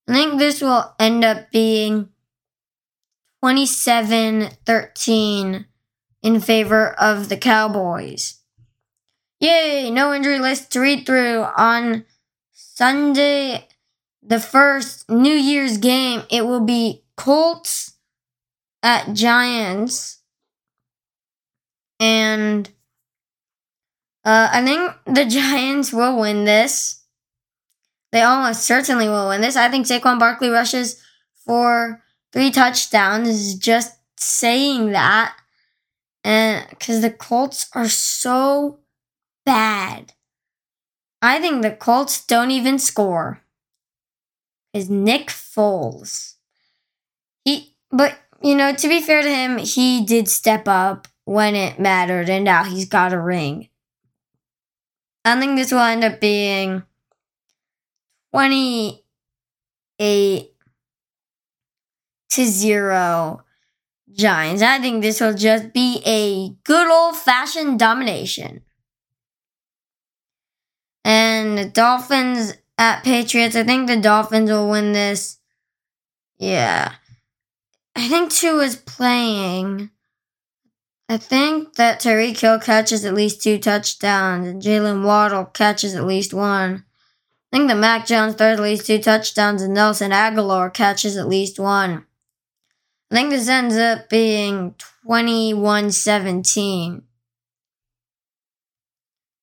I 0.07 0.13
think 0.13 0.39
this 0.39 0.61
will 0.61 0.93
end 0.99 1.23
up 1.23 1.51
being 1.51 2.09
27 3.41 4.49
13 4.65 5.65
in 6.23 6.39
favor 6.39 6.91
of 6.99 7.29
the 7.29 7.37
Cowboys. 7.37 8.39
Yay! 9.39 9.91
No 9.91 10.13
injury 10.13 10.39
list 10.39 10.71
to 10.71 10.79
read 10.79 11.05
through 11.05 11.45
on 11.55 12.05
Sunday, 12.51 13.67
the 14.23 14.39
first 14.39 15.09
New 15.09 15.33
Year's 15.33 15.77
game. 15.77 16.23
It 16.31 16.45
will 16.45 16.61
be 16.65 17.03
Colts 17.15 17.93
at 18.81 19.13
Giants. 19.13 20.19
And 21.99 22.69
uh, 24.25 24.49
I 24.51 24.63
think 24.63 24.91
the 25.05 25.25
Giants 25.25 25.93
will 25.93 26.19
win 26.19 26.45
this. 26.45 27.03
They 28.11 28.21
almost 28.21 28.63
certainly 28.63 29.07
will 29.07 29.29
win 29.29 29.41
this. 29.41 29.55
I 29.55 29.69
think 29.69 29.85
Saquon 29.85 30.17
Barkley 30.17 30.49
rushes 30.49 30.99
for 31.45 32.01
three 32.33 32.49
touchdowns. 32.49 33.55
Just 33.55 33.93
saying 34.17 34.91
that, 34.91 35.37
and 36.23 36.65
because 36.69 37.01
the 37.01 37.11
Colts 37.11 37.69
are 37.73 37.87
so 37.87 38.79
bad. 39.45 40.13
I 41.21 41.39
think 41.39 41.61
the 41.61 41.71
Colts 41.71 42.25
don't 42.25 42.51
even 42.51 42.79
score. 42.79 43.41
Is 44.73 44.89
Nick 44.89 45.27
Foles. 45.27 46.33
He 47.43 47.75
but 47.91 48.17
you 48.41 48.55
know, 48.55 48.73
to 48.73 48.87
be 48.87 49.01
fair 49.01 49.21
to 49.21 49.29
him, 49.29 49.57
he 49.57 50.03
did 50.03 50.27
step 50.27 50.67
up 50.67 51.07
when 51.25 51.55
it 51.55 51.79
mattered 51.79 52.29
and 52.29 52.43
now 52.43 52.63
he's 52.63 52.85
got 52.85 53.13
a 53.13 53.19
ring. 53.19 53.69
I 55.25 55.37
think 55.39 55.57
this 55.57 55.71
will 55.71 55.79
end 55.79 56.03
up 56.03 56.21
being 56.21 56.83
28 58.31 60.51
to 62.29 62.45
0 62.45 63.41
Giants. 64.13 64.61
I 64.61 64.79
think 64.79 65.01
this 65.01 65.19
will 65.19 65.33
just 65.33 65.73
be 65.73 66.03
a 66.05 66.49
good 66.63 66.91
old 66.91 67.17
fashioned 67.17 67.79
domination. 67.79 68.61
And 71.03 71.57
the 71.57 71.65
Dolphins 71.65 72.53
at 72.77 73.03
Patriots, 73.03 73.55
I 73.55 73.63
think 73.63 73.87
the 73.87 73.97
Dolphins 73.97 74.51
will 74.51 74.69
win 74.69 74.93
this. 74.93 75.39
Yeah. 76.37 76.93
I 77.95 78.07
think 78.07 78.31
Tua 78.31 78.63
is 78.63 78.75
playing. 78.75 79.89
I 81.07 81.17
think 81.17 81.75
that 81.75 82.01
Tyreek 82.01 82.39
Hill 82.39 82.59
catches 82.59 83.05
at 83.05 83.13
least 83.13 83.41
two 83.41 83.59
touchdowns 83.59 84.47
and 84.47 84.61
Jaylen 84.61 85.03
Waddle 85.03 85.45
catches 85.45 85.93
at 85.93 86.05
least 86.05 86.33
one. 86.33 86.83
I 87.51 87.57
think 87.57 87.69
that 87.69 87.77
Mac 87.77 88.07
Jones 88.07 88.35
throws 88.35 88.57
at 88.57 88.63
least 88.63 88.87
two 88.87 88.99
touchdowns 88.99 89.61
and 89.61 89.73
Nelson 89.73 90.11
Agholor 90.11 90.73
catches 90.73 91.15
at 91.15 91.27
least 91.27 91.59
one. 91.59 92.05
I 93.11 93.15
think 93.15 93.29
this 93.29 93.47
ends 93.47 93.77
up 93.77 94.09
being 94.09 94.75
21 95.05 95.91
17. 95.91 97.03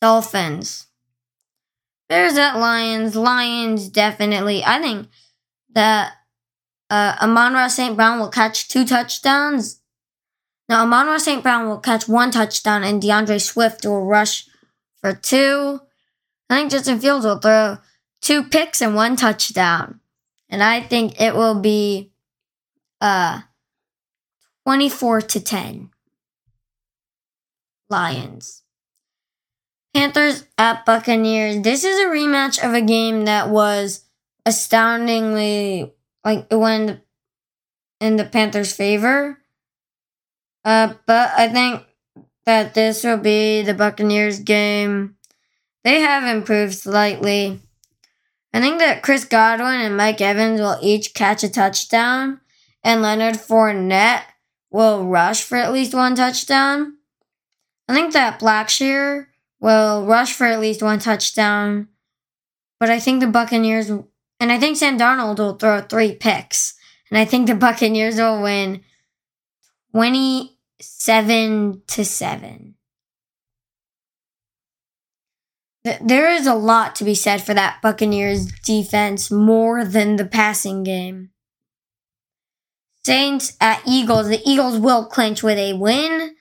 Dolphins. 0.00 0.86
Bears 2.08 2.36
at 2.36 2.58
Lions. 2.58 3.14
Lions 3.14 3.88
definitely. 3.88 4.64
I 4.64 4.80
think 4.80 5.08
that 5.74 6.14
uh, 6.90 7.14
Amon-Ra 7.22 7.68
St. 7.68 7.94
Brown 7.96 8.18
will 8.18 8.28
catch 8.28 8.68
two 8.68 8.84
touchdowns. 8.84 9.81
Now, 10.72 10.84
Amon-Ra 10.84 11.18
St. 11.18 11.42
Brown 11.42 11.68
will 11.68 11.80
catch 11.80 12.08
one 12.08 12.30
touchdown, 12.30 12.82
and 12.82 13.02
D'Andre 13.02 13.36
Swift 13.36 13.84
will 13.84 14.06
rush 14.06 14.48
for 15.02 15.12
two. 15.12 15.82
I 16.48 16.56
think 16.56 16.70
Justin 16.70 16.98
Fields 16.98 17.26
will 17.26 17.36
throw 17.36 17.76
two 18.22 18.44
picks 18.44 18.80
and 18.80 18.94
one 18.94 19.16
touchdown. 19.16 20.00
And 20.48 20.62
I 20.62 20.80
think 20.80 21.20
it 21.20 21.34
will 21.34 21.60
be 21.60 22.12
uh 23.02 23.42
24 24.64 25.20
to 25.20 25.40
10. 25.40 25.90
Lions. 27.90 28.62
Panthers 29.92 30.46
at 30.56 30.86
Buccaneers. 30.86 31.60
This 31.60 31.84
is 31.84 32.00
a 32.00 32.08
rematch 32.08 32.64
of 32.66 32.72
a 32.72 32.80
game 32.80 33.26
that 33.26 33.50
was 33.50 34.06
astoundingly 34.46 35.92
like 36.24 36.46
it 36.50 36.56
went 36.56 37.02
in 38.00 38.16
the 38.16 38.24
Panthers' 38.24 38.72
favor. 38.72 39.41
Uh, 40.64 40.94
but 41.06 41.30
I 41.36 41.48
think 41.48 41.82
that 42.46 42.74
this 42.74 43.04
will 43.04 43.18
be 43.18 43.62
the 43.62 43.74
Buccaneers 43.74 44.40
game. 44.40 45.16
They 45.84 46.00
have 46.00 46.24
improved 46.24 46.74
slightly. 46.74 47.60
I 48.52 48.60
think 48.60 48.78
that 48.78 49.02
Chris 49.02 49.24
Godwin 49.24 49.80
and 49.80 49.96
Mike 49.96 50.20
Evans 50.20 50.60
will 50.60 50.78
each 50.82 51.14
catch 51.14 51.42
a 51.42 51.48
touchdown, 51.48 52.40
and 52.84 53.02
Leonard 53.02 53.36
Fournette 53.36 54.24
will 54.70 55.06
rush 55.06 55.42
for 55.42 55.56
at 55.56 55.72
least 55.72 55.94
one 55.94 56.14
touchdown. 56.14 56.98
I 57.88 57.94
think 57.94 58.12
that 58.12 58.40
Blackshear 58.40 59.26
will 59.60 60.04
rush 60.04 60.32
for 60.32 60.46
at 60.46 60.60
least 60.60 60.82
one 60.82 60.98
touchdown, 60.98 61.88
but 62.78 62.90
I 62.90 63.00
think 63.00 63.20
the 63.20 63.26
Buccaneers 63.26 63.90
and 64.42 64.50
I 64.50 64.58
think 64.58 64.76
Sam 64.76 64.98
Darnold 64.98 65.38
will 65.38 65.54
throw 65.54 65.80
three 65.82 66.16
picks. 66.16 66.74
And 67.10 67.16
I 67.16 67.24
think 67.24 67.46
the 67.46 67.54
Buccaneers 67.54 68.16
will 68.16 68.42
win 68.42 68.82
27 70.82 71.82
to 71.86 72.04
7. 72.04 72.74
There 76.00 76.30
is 76.30 76.46
a 76.46 76.54
lot 76.54 76.94
to 76.96 77.04
be 77.04 77.14
said 77.14 77.42
for 77.42 77.54
that 77.54 77.80
Buccaneers 77.82 78.46
defense 78.64 79.30
more 79.30 79.84
than 79.84 80.16
the 80.16 80.24
passing 80.24 80.84
game. 80.84 81.30
Saints 83.04 83.56
at 83.60 83.82
Eagles. 83.86 84.28
The 84.28 84.40
Eagles 84.44 84.78
will 84.78 85.06
clinch 85.06 85.42
with 85.42 85.58
a 85.58 85.72
win. 85.72 86.36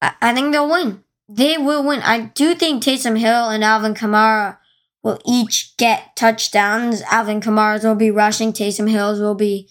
I 0.00 0.32
think 0.34 0.52
they'll 0.52 0.70
win. 0.70 1.02
They 1.28 1.58
will 1.58 1.84
win. 1.84 2.00
I 2.02 2.26
do 2.26 2.54
think 2.54 2.82
Taysom 2.82 3.18
Hill 3.18 3.48
and 3.48 3.64
Alvin 3.64 3.94
Kamara 3.94 4.58
will 5.02 5.18
each 5.26 5.76
get 5.76 6.14
touchdowns. 6.14 7.02
Alvin 7.10 7.40
Kamara's 7.40 7.82
will 7.82 7.96
be 7.96 8.12
rushing. 8.12 8.52
Taysom 8.52 8.88
Hills 8.88 9.18
will 9.18 9.34
be 9.34 9.68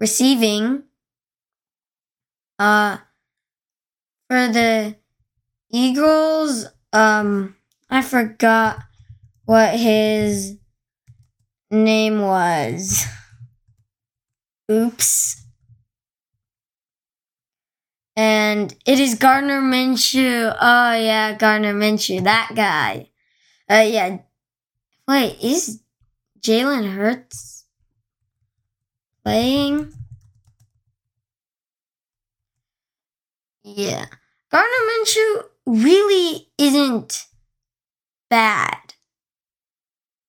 receiving. 0.00 0.82
Uh, 2.58 2.98
for 4.28 4.48
the 4.48 4.96
Eagles, 5.70 6.66
um, 6.92 7.56
I 7.90 8.02
forgot 8.02 8.80
what 9.44 9.74
his 9.78 10.56
name 11.70 12.20
was. 12.20 13.06
Oops. 14.70 15.44
And 18.16 18.74
it 18.84 18.98
is 18.98 19.14
Gardner 19.14 19.62
Minshew. 19.62 20.54
Oh 20.60 20.92
yeah, 20.92 21.36
Gardner 21.36 21.74
Minshew, 21.74 22.24
that 22.24 22.52
guy. 22.54 23.10
Uh, 23.70 23.84
yeah, 23.86 24.18
Wait, 25.08 25.38
is 25.42 25.80
Jalen 26.40 26.92
Hurts 26.94 27.64
playing? 29.24 29.97
Yeah. 33.76 34.06
Gardner 34.50 34.70
Minshew 34.88 35.42
really 35.66 36.48
isn't 36.56 37.26
bad. 38.30 38.94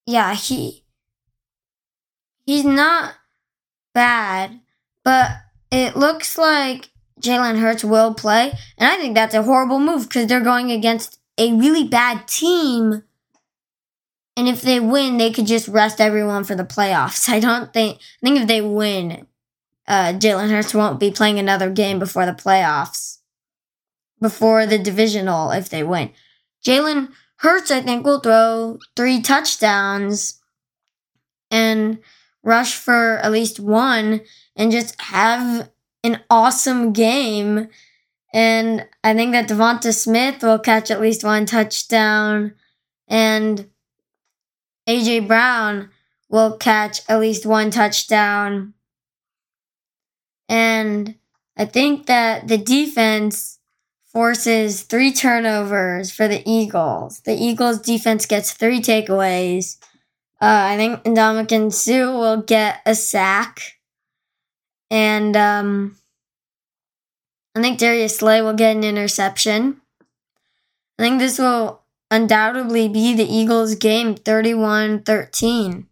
Yeah, 0.06 0.34
he 0.34 0.84
he's 2.46 2.66
not 2.66 3.14
bad, 3.94 4.60
but 5.04 5.32
it 5.72 5.96
looks 5.98 6.38
like 6.38 6.90
Jalen 7.22 7.60
Hurts 7.60 7.84
will 7.84 8.14
play, 8.14 8.54
and 8.78 8.90
I 8.92 8.98
think 8.98 9.16
that's 9.16 9.36
a 9.36 9.44
horrible 9.44 9.80
move 9.80 10.10
because 10.10 10.28
they're 10.28 10.42
going 10.42 10.72
against 10.72 11.20
a 11.38 11.54
really 11.54 11.88
bad 11.88 12.28
team 12.28 13.04
and 14.38 14.48
if 14.48 14.62
they 14.62 14.80
win, 14.80 15.18
they 15.18 15.32
could 15.32 15.48
just 15.48 15.68
rest 15.68 16.00
everyone 16.00 16.46
for 16.46 16.56
the 16.56 16.64
playoffs. 16.64 17.28
I 17.34 17.40
don't 17.40 17.74
think. 17.74 17.98
I 17.98 18.26
think 18.26 18.40
if 18.40 18.48
they 18.48 18.62
win, 18.62 19.28
uh, 19.88 20.14
Jalen 20.14 20.52
Hurts 20.52 20.76
won't 20.76 21.00
be 21.00 21.12
playing 21.12 21.40
another 21.40 21.72
game 21.72 22.00
before 22.00 22.26
the 22.28 22.34
playoffs, 22.34 23.19
before 24.22 24.66
the 24.66 24.78
divisional. 24.78 25.52
If 25.52 25.70
they 25.70 25.84
win, 25.84 26.12
Jalen 26.66 27.10
Hurts, 27.38 27.72
I 27.72 27.82
think, 27.82 28.06
will 28.06 28.20
throw 28.20 28.80
three 28.96 29.22
touchdowns 29.22 30.42
and 31.50 32.00
rush 32.44 32.76
for 32.76 33.18
at 33.18 33.32
least 33.32 33.60
one, 33.60 34.22
and 34.56 34.72
just 34.72 35.00
have 35.02 35.70
an 36.04 36.22
awesome 36.30 36.94
game. 36.94 37.70
And 38.34 38.88
I 39.04 39.14
think 39.14 39.32
that 39.32 39.48
Devonta 39.48 39.94
Smith 39.94 40.44
will 40.44 40.60
catch 40.60 40.92
at 40.92 41.02
least 41.02 41.24
one 41.24 41.46
touchdown, 41.46 42.54
and 43.08 43.70
AJ 44.88 45.28
Brown 45.28 45.90
will 46.30 46.58
catch 46.58 47.02
at 47.10 47.20
least 47.20 47.46
one 47.46 47.72
touchdown. 47.72 48.74
And 50.48 51.16
I 51.56 51.66
think 51.66 52.08
that 52.08 52.48
the 52.48 52.58
defense 52.58 53.59
forces 54.12 54.84
three 54.84 55.12
turnovers 55.12 56.12
for 56.12 56.28
the 56.28 56.42
Eagles. 56.50 57.22
The 57.22 57.34
Eagles 57.34 57.80
defense 57.80 58.26
gets 58.26 58.52
three 58.52 58.82
takeaways. 58.82 59.78
Uh, 60.42 60.72
I 60.72 60.78
think 60.78 61.04
Ndamukong 61.04 61.72
Suh 61.72 62.12
will 62.12 62.42
get 62.42 62.82
a 62.86 62.96
sack. 62.96 63.78
And 64.90 65.36
um, 65.38 65.98
I 67.56 67.62
think 67.62 67.78
Darius 67.78 68.18
Slay 68.18 68.42
will 68.42 68.54
get 68.54 68.76
an 68.76 68.84
interception. 68.84 69.82
I 70.98 71.04
think 71.04 71.20
this 71.20 71.38
will 71.38 71.84
undoubtedly 72.10 72.88
be 72.88 73.14
the 73.14 73.24
Eagles' 73.24 73.76
game 73.76 74.16
31 74.16 75.04
13. 75.04 75.88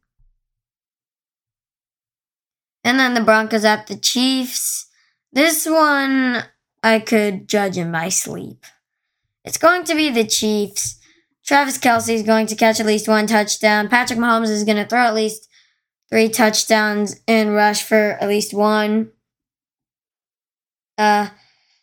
And 2.84 3.00
then 3.00 3.14
the 3.14 3.22
Broncos 3.22 3.66
at 3.66 3.88
the 3.88 3.98
Chiefs. 3.98 4.88
This 5.34 5.66
one 5.68 6.44
I 6.84 7.00
could 7.00 7.48
judge 7.48 7.78
in 7.78 7.92
my 7.92 8.10
sleep. 8.10 8.66
It's 9.44 9.58
going 9.58 9.84
to 9.86 9.96
be 9.96 10.10
the 10.10 10.26
Chiefs. 10.26 10.98
Travis 11.46 11.78
Kelce 11.78 12.14
is 12.14 12.24
going 12.24 12.48
to 12.48 12.56
catch 12.56 12.80
at 12.80 12.86
least 12.86 13.08
one 13.08 13.28
touchdown. 13.28 13.90
Patrick 13.90 14.20
Mahomes 14.20 14.50
is 14.50 14.64
going 14.64 14.78
to 14.78 14.86
throw 14.86 15.06
at 15.06 15.16
least 15.16 15.50
three 16.10 16.30
touchdowns 16.30 17.22
and 17.28 17.54
rush 17.54 17.84
for 17.84 18.18
at 18.22 18.28
least 18.30 18.54
one. 18.54 19.12
Uh, 20.98 21.30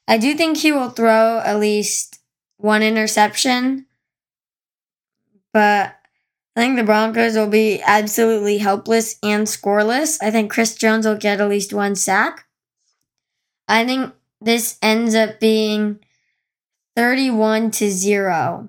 I 0.08 0.18
do 0.18 0.34
think 0.34 0.58
he 0.58 0.72
will 0.72 0.90
throw 0.90 1.38
at 1.40 1.58
least 1.58 2.18
one 2.58 2.82
interception. 2.82 3.86
but 5.52 5.94
I 6.56 6.60
think 6.60 6.76
the 6.76 6.84
Broncos 6.84 7.36
will 7.36 7.48
be 7.48 7.80
absolutely 7.82 8.58
helpless 8.58 9.16
and 9.22 9.46
scoreless. 9.46 10.18
I 10.22 10.30
think 10.30 10.52
Chris 10.52 10.74
Jones 10.74 11.06
will 11.06 11.16
get 11.16 11.40
at 11.40 11.48
least 11.48 11.72
one 11.72 11.94
sack. 11.96 12.46
I 13.68 13.84
think 13.84 14.12
this 14.44 14.78
ends 14.82 15.14
up 15.14 15.40
being 15.40 16.00
31 16.96 17.70
to 17.72 17.90
0. 17.90 18.68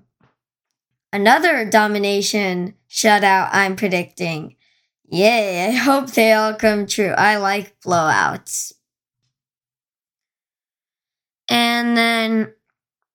Another 1.14 1.70
domination 1.70 2.76
shutout 2.90 3.50
I'm 3.52 3.76
predicting. 3.76 4.56
Yay, 5.08 5.68
I 5.68 5.72
hope 5.72 6.12
they 6.12 6.34
all 6.34 6.56
come 6.56 6.88
true. 6.88 7.12
I 7.12 7.38
like 7.38 7.80
blowouts. 7.82 8.74
And 11.48 11.96
then 11.96 12.54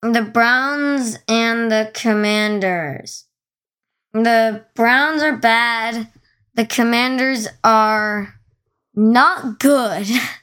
the 0.03 0.23
Browns 0.23 1.19
and 1.29 1.71
the 1.71 1.91
Commanders. 1.93 3.27
The 4.13 4.65
Browns 4.75 5.23
are 5.23 5.37
bad. 5.37 6.09
The 6.55 6.67
Commanders 6.67 7.49
are 7.63 8.35
not 8.95 9.59
good. 9.59 10.07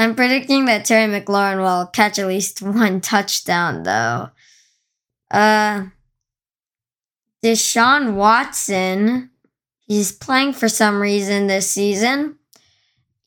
I'm 0.00 0.14
predicting 0.14 0.64
that 0.64 0.86
Terry 0.86 1.12
McLaurin 1.12 1.58
will 1.58 1.84
catch 1.84 2.18
at 2.18 2.26
least 2.26 2.62
one 2.62 3.02
touchdown, 3.02 3.82
though. 3.82 4.30
Uh, 5.30 5.88
Deshaun 7.44 8.14
Watson, 8.14 9.28
he's 9.86 10.10
playing 10.10 10.54
for 10.54 10.70
some 10.70 11.02
reason 11.02 11.48
this 11.48 11.70
season. 11.70 12.36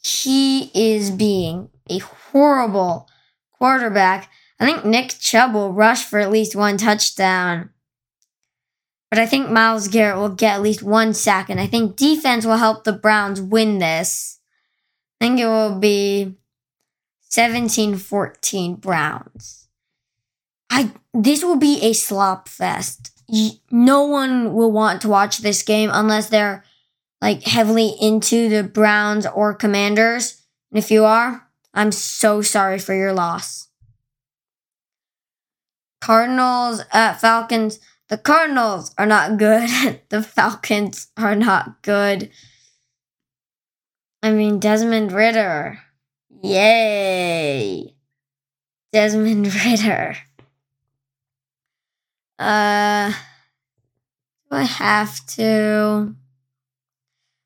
He 0.03 0.71
is 0.73 1.11
being 1.11 1.69
a 1.91 1.99
horrible 1.99 3.07
quarterback. 3.51 4.31
I 4.59 4.65
think 4.65 4.83
Nick 4.83 5.09
Chubb 5.19 5.53
will 5.53 5.73
rush 5.73 6.03
for 6.03 6.17
at 6.17 6.31
least 6.31 6.55
one 6.55 6.77
touchdown. 6.77 7.69
But 9.11 9.19
I 9.19 9.27
think 9.27 9.47
Myles 9.47 9.89
Garrett 9.89 10.17
will 10.17 10.29
get 10.29 10.55
at 10.55 10.63
least 10.63 10.81
one 10.81 11.13
sack, 11.13 11.51
and 11.51 11.59
I 11.59 11.67
think 11.67 11.97
defense 11.97 12.47
will 12.47 12.57
help 12.57 12.83
the 12.83 12.93
Browns 12.93 13.39
win 13.39 13.77
this. 13.77 14.39
I 15.21 15.25
think 15.25 15.39
it 15.39 15.45
will 15.45 15.77
be 15.77 16.39
17 17.33 17.95
14 17.95 18.75
Browns. 18.75 19.67
I 20.69 20.91
this 21.15 21.43
will 21.43 21.55
be 21.55 21.81
a 21.81 21.93
slop 21.93 22.47
fest. 22.47 23.09
No 23.71 24.03
one 24.03 24.53
will 24.53 24.71
want 24.71 25.01
to 25.01 25.09
watch 25.09 25.39
this 25.39 25.63
game 25.63 25.89
unless 25.91 26.29
they're 26.29 26.63
like 27.23 27.41
heavily 27.41 27.95
into 27.99 28.49
the 28.49 28.61
Browns 28.61 29.25
or 29.25 29.55
Commanders. 29.55 30.43
And 30.69 30.77
if 30.77 30.91
you 30.91 31.05
are, 31.05 31.49
I'm 31.73 31.91
so 31.91 32.43
sorry 32.43 32.77
for 32.77 32.93
your 32.93 33.13
loss. 33.13 33.69
Cardinals 36.01 36.83
at 36.91 37.19
Falcons. 37.19 37.79
The 38.09 38.19
Cardinals 38.19 38.93
are 38.95 39.07
not 39.07 39.37
good. 39.37 40.01
the 40.09 40.21
Falcons 40.21 41.07
are 41.17 41.35
not 41.35 41.81
good. 41.81 42.29
I 44.21 44.31
mean, 44.31 44.59
Desmond 44.59 45.11
Ridder. 45.11 45.82
Yay. 46.43 47.95
Desmond 48.91 49.55
Ridder. 49.65 50.17
Uh, 52.37 53.11
do 54.51 54.57
I 54.57 54.63
have 54.63 55.25
to? 55.27 56.13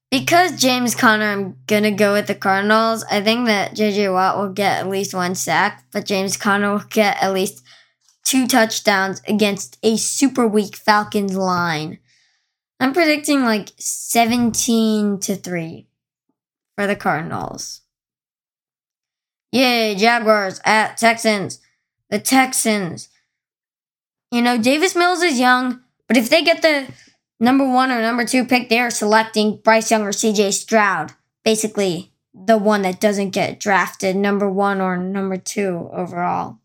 Because 0.10 0.60
James 0.60 0.96
Conner, 0.96 1.26
I'm 1.26 1.58
gonna 1.68 1.92
go 1.92 2.14
with 2.14 2.26
the 2.26 2.34
Cardinals. 2.34 3.06
I 3.12 3.22
think 3.22 3.46
that 3.46 3.76
JJ 3.76 4.12
Watt 4.12 4.38
will 4.38 4.52
get 4.52 4.80
at 4.80 4.90
least 4.90 5.14
one 5.14 5.36
sack, 5.36 5.86
but 5.92 6.06
James 6.06 6.36
Conner 6.36 6.72
will 6.72 6.84
get 6.90 7.22
at 7.22 7.34
least 7.34 7.64
two 8.24 8.48
touchdowns 8.48 9.22
against 9.28 9.78
a 9.84 9.98
super 9.98 10.48
weak 10.48 10.76
Falcons 10.76 11.36
line. 11.36 12.00
I'm 12.80 12.94
predicting 12.94 13.44
like 13.44 13.74
17 13.78 15.20
to 15.20 15.36
3 15.36 15.88
for 16.76 16.88
the 16.88 16.96
Cardinals. 16.96 17.82
Yay, 19.52 19.96
Jaguars 19.96 20.60
at 20.66 20.98
Texans. 20.98 21.60
The 22.10 22.20
Texans. 22.20 23.10
You 24.32 24.42
know, 24.42 24.58
Davis 24.58 24.96
Mills 24.96 25.22
is 25.22 25.40
young, 25.40 25.82
but 26.08 26.18
if 26.18 26.30
they 26.30 26.44
get 26.44 26.62
the 26.62 26.88
number 27.40 27.68
one 27.68 27.92
or 27.92 28.02
number 28.02 28.26
two 28.26 28.46
pick, 28.46 28.70
they 28.70 28.80
are 28.80 28.90
selecting 28.90 29.62
Bryce 29.64 29.90
Young 29.90 30.04
or 30.04 30.12
CJ 30.12 30.54
Stroud. 30.54 31.14
Basically, 31.46 32.12
the 32.34 32.58
one 32.58 32.82
that 32.82 33.00
doesn't 33.00 33.32
get 33.32 33.60
drafted 33.60 34.16
number 34.16 34.50
one 34.50 34.82
or 34.82 34.98
number 34.98 35.38
two 35.38 35.90
overall. 35.94 36.60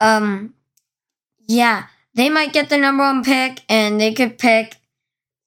Um, 0.00 0.54
yeah, 1.46 1.86
they 2.14 2.28
might 2.28 2.52
get 2.52 2.68
the 2.68 2.78
number 2.78 3.02
one 3.02 3.22
pick, 3.22 3.62
and 3.68 4.00
they 4.00 4.12
could 4.12 4.38
pick 4.38 4.76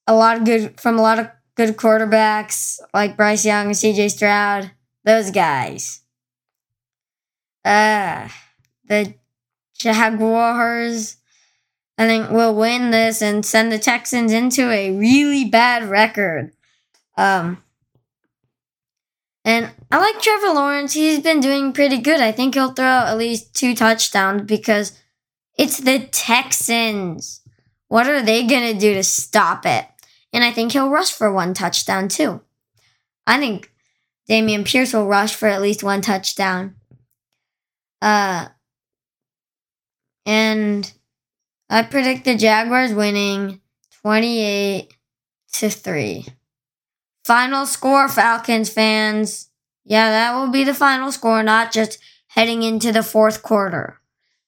a 0.06 0.14
lot 0.14 0.38
of 0.38 0.46
good 0.46 0.80
from 0.80 0.98
a 0.98 1.02
lot 1.02 1.20
of 1.20 1.30
good 1.56 1.76
quarterbacks 1.76 2.80
like 2.94 3.18
Bryce 3.18 3.46
Young 3.46 3.68
and 3.68 3.76
CJ 3.76 4.12
Stroud. 4.12 4.72
Those 5.08 5.32
guys. 5.32 6.02
Uh, 7.63 8.28
the 8.89 9.13
Jaguars, 9.80 11.15
I 11.98 12.08
think, 12.08 12.30
will 12.30 12.54
win 12.54 12.91
this 12.91 13.22
and 13.22 13.46
send 13.46 13.72
the 13.72 13.80
Texans 13.80 14.34
into 14.34 14.70
a 14.70 14.91
really 14.91 15.46
bad 15.46 15.86
record. 15.86 16.52
Um, 17.15 17.63
and 19.46 19.72
I 19.89 20.00
like 20.00 20.22
Trevor 20.22 20.54
Lawrence. 20.54 20.91
He's 20.91 21.22
been 21.22 21.39
doing 21.39 21.72
pretty 21.72 22.00
good. 22.00 22.20
I 22.20 22.34
think 22.34 22.56
he'll 22.56 22.74
throw 22.74 22.86
at 22.86 23.17
least 23.17 23.56
two 23.56 23.76
touchdowns 23.76 24.41
because 24.41 24.91
it's 25.58 25.78
the 25.78 26.00
Texans. 26.00 27.39
What 27.88 28.10
are 28.10 28.22
they 28.22 28.46
going 28.46 28.74
to 28.74 28.78
do 28.78 28.93
to 28.96 29.04
stop 29.04 29.65
it? 29.65 29.86
And 30.34 30.43
I 30.43 30.52
think 30.52 30.74
he'll 30.74 30.89
rush 30.89 31.13
for 31.13 31.32
one 31.32 31.54
touchdown 31.54 32.10
too. 32.10 32.41
I 33.26 33.39
think 33.39 33.72
Dameon 34.30 34.66
Pierce 34.66 34.94
will 34.94 35.08
rush 35.08 35.36
for 35.36 35.48
at 35.48 35.62
least 35.62 35.84
one 35.84 36.02
touchdown. 36.02 36.76
Uh, 38.02 38.48
and 40.26 40.92
I 41.70 41.84
predict 41.84 42.26
the 42.26 42.36
Jaguars 42.36 42.94
winning 42.94 43.62
28 44.02 44.94
to 45.54 45.70
3. 45.70 46.26
Final 47.24 47.66
score, 47.66 48.08
Falcons 48.10 48.70
fans. 48.70 49.50
Yeah, 49.86 50.10
that 50.12 50.36
will 50.38 50.52
be 50.52 50.63
the 50.63 50.74
final 50.74 51.12
score, 51.12 51.44
not 51.44 51.72
just 51.72 52.00
heading 52.28 52.63
into 52.63 52.92
the 52.92 53.04
fourth 53.04 53.42
quarter. 53.42 54.00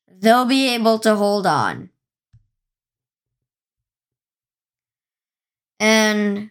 They'll 0.07 0.45
be 0.45 0.69
able 0.73 0.99
to 0.99 1.15
hold 1.15 1.47
on. 1.47 1.89
And 5.79 6.49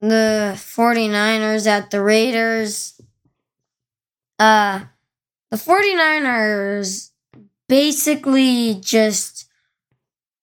the 0.00 0.52
49ers 0.56 1.66
at 1.66 1.90
the 1.90 2.02
Raiders. 2.02 3.00
Uh, 4.38 4.84
the 5.50 5.56
49ers 5.56 7.10
basically 7.68 8.78
just 8.80 9.48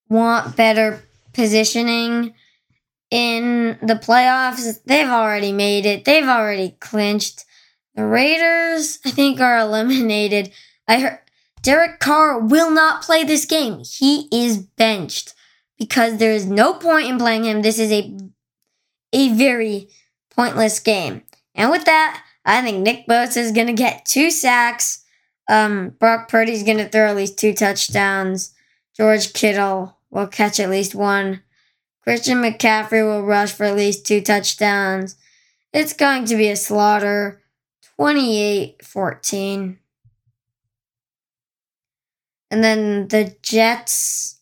want 0.10 0.56
better 0.56 1.04
positioning 1.34 2.34
in 3.12 3.78
the 3.82 3.96
playoffs. 3.96 4.80
They've 4.86 5.08
already 5.08 5.52
made 5.52 5.86
it. 5.86 6.06
They've 6.06 6.28
already 6.28 6.76
clinched. 6.80 7.46
The 7.96 8.06
Raiders, 8.06 9.00
I 9.06 9.12
think, 9.12 9.40
are 9.40 9.58
eliminated. 9.58 10.52
I 10.88 11.00
heard 11.00 11.20
Derek 11.62 12.00
Carr 12.00 12.40
will 12.40 12.70
not 12.70 13.02
play 13.02 13.24
this 13.24 13.46
game. 13.46 13.84
He 13.84 14.28
is 14.32 14.58
benched 14.58 15.34
because 15.80 16.18
there 16.18 16.34
is 16.34 16.46
no 16.46 16.74
point 16.74 17.08
in 17.08 17.18
playing 17.18 17.46
him. 17.46 17.62
This 17.62 17.80
is 17.80 17.92
a 17.92 18.16
a 19.16 19.30
very 19.30 19.90
pointless 20.30 20.80
game. 20.80 21.24
And 21.56 21.72
with 21.72 21.86
that, 21.86 22.24
I 22.44 22.62
think 22.62 22.80
Nick 22.80 23.08
Bosa 23.08 23.38
is 23.38 23.54
going 23.54 23.68
to 23.68 23.74
get 23.74 24.06
two 24.06 24.30
sacks. 24.30 25.04
Um, 25.50 25.96
Brock 26.00 26.28
Purdy's 26.28 26.64
going 26.64 26.78
to 26.78 26.90
throw 26.90 27.08
at 27.08 27.16
least 27.16 27.40
two 27.40 27.54
touchdowns. 27.54 28.54
George 28.96 29.34
Kittle 29.34 29.98
will 30.10 30.28
catch 30.28 30.60
at 30.60 30.70
least 30.70 30.94
one. 30.94 31.42
Christian 32.04 32.42
McCaffrey 32.42 33.04
will 33.04 33.24
rush 33.24 33.52
for 33.54 33.64
at 33.64 33.76
least 33.76 34.06
two 34.06 34.22
touchdowns. 34.22 35.16
It's 35.74 35.94
going 35.94 36.26
to 36.26 36.36
be 36.36 36.50
a 36.50 36.56
slaughter 36.56 37.42
28 37.98 38.86
14. 38.86 39.80
And 42.52 42.64
then 42.64 43.08
the 43.08 43.36
Jets. 43.42 44.40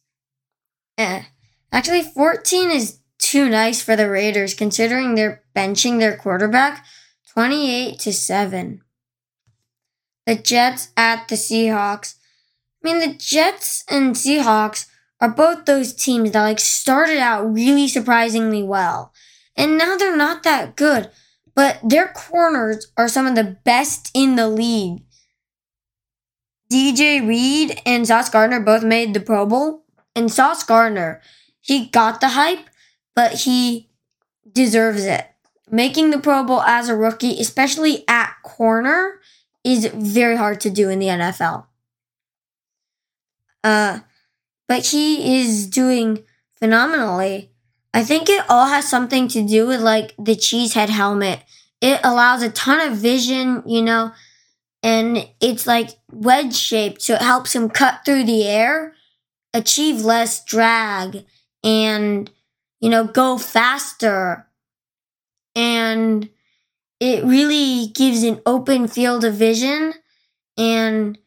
Eh. 0.98 1.24
Actually, 1.72 2.04
14 2.04 2.70
is 2.70 3.00
too 3.30 3.50
nice 3.50 3.82
for 3.82 3.96
the 3.96 4.10
Raiders 4.10 4.54
considering 4.54 5.16
they're 5.16 5.44
benching 5.56 6.00
their 6.00 6.18
quarterback 6.18 6.86
28 7.34 8.00
to 8.00 8.14
7. 8.14 8.82
The 10.26 10.36
Jets 10.36 10.90
at 10.96 11.28
the 11.28 11.36
Seahawks. 11.36 12.16
I 12.84 12.88
mean, 12.88 13.00
the 13.00 13.16
Jets 13.16 13.84
and 13.90 14.16
Seahawks 14.16 14.88
are 15.20 15.30
both 15.30 15.66
those 15.66 15.94
teams 15.94 16.32
that 16.32 16.42
like 16.42 16.60
started 16.60 17.18
out 17.18 17.44
really 17.44 17.88
surprisingly 17.88 18.64
well. 18.64 19.14
And 19.56 19.78
now 19.78 19.96
they're 19.96 20.18
not 20.18 20.44
that 20.44 20.76
good, 20.76 21.10
but 21.56 21.80
their 21.84 22.10
corners 22.10 22.92
are 22.98 23.08
some 23.08 23.26
of 23.26 23.36
the 23.36 23.58
best 23.64 24.12
in 24.14 24.36
the 24.36 24.48
league. 24.48 25.04
DJ 26.72 27.26
Reed 27.26 27.80
and 27.86 28.08
Sauce 28.08 28.30
Gardner 28.30 28.60
both 28.60 28.84
made 28.84 29.14
the 29.14 29.20
Pro 29.20 29.46
Bowl. 29.46 29.86
and 30.16 30.32
Sauce 30.32 30.64
Gardner, 30.64 31.22
he 31.60 31.88
got 31.88 32.20
the 32.20 32.30
hype, 32.30 32.70
but 33.16 33.34
he 33.42 33.90
deserves 34.52 35.06
it. 35.06 35.28
Making 35.70 36.12
the 36.12 36.20
Pro 36.20 36.44
Bowl 36.44 36.62
as 36.62 36.90
a 36.90 36.96
rookie, 36.96 37.40
especially 37.40 38.04
at 38.08 38.36
corner, 38.44 39.20
is 39.64 39.86
very 39.88 40.36
hard 40.36 40.60
to 40.62 40.70
do 40.70 40.90
in 40.90 41.00
the 41.00 41.08
NFL. 41.08 41.66
Uh, 43.64 44.00
but 44.68 44.88
he 44.88 45.40
is 45.42 45.68
doing 45.68 46.24
phenomenally. 46.56 47.52
I 47.94 48.04
think 48.04 48.30
it 48.30 48.44
all 48.50 48.66
has 48.68 48.90
something 48.90 49.28
to 49.30 49.46
do 49.46 49.68
with 49.68 49.82
like 49.82 50.14
the 50.18 50.36
cheesehead 50.36 50.90
helmet. 50.90 51.44
It 51.80 52.00
allows 52.04 52.42
a 52.42 52.50
ton 52.50 52.80
of 52.92 52.98
vision, 52.98 53.64
you 53.66 53.82
know, 53.82 54.12
and 54.82 55.30
it's 55.40 55.66
like 55.66 55.90
wedge 56.12 56.56
shaped, 56.56 57.02
so 57.02 57.16
it 57.16 57.22
helps 57.22 57.56
him 57.56 57.70
cut 57.70 58.02
through 58.04 58.26
the 58.26 58.46
air, 58.48 58.94
achieve 59.54 60.02
less 60.02 60.44
drag, 60.44 61.26
and 61.64 62.30
you 62.84 62.90
know, 62.90 63.06
go 63.06 63.38
faster. 63.38 64.46
And 65.56 66.30
it 67.00 67.24
really 67.24 67.88
gives 67.88 68.24
an 68.24 68.42
open 68.46 68.90
field 68.90 69.24
of 69.24 69.36
vision 69.36 69.94
and 70.58 71.18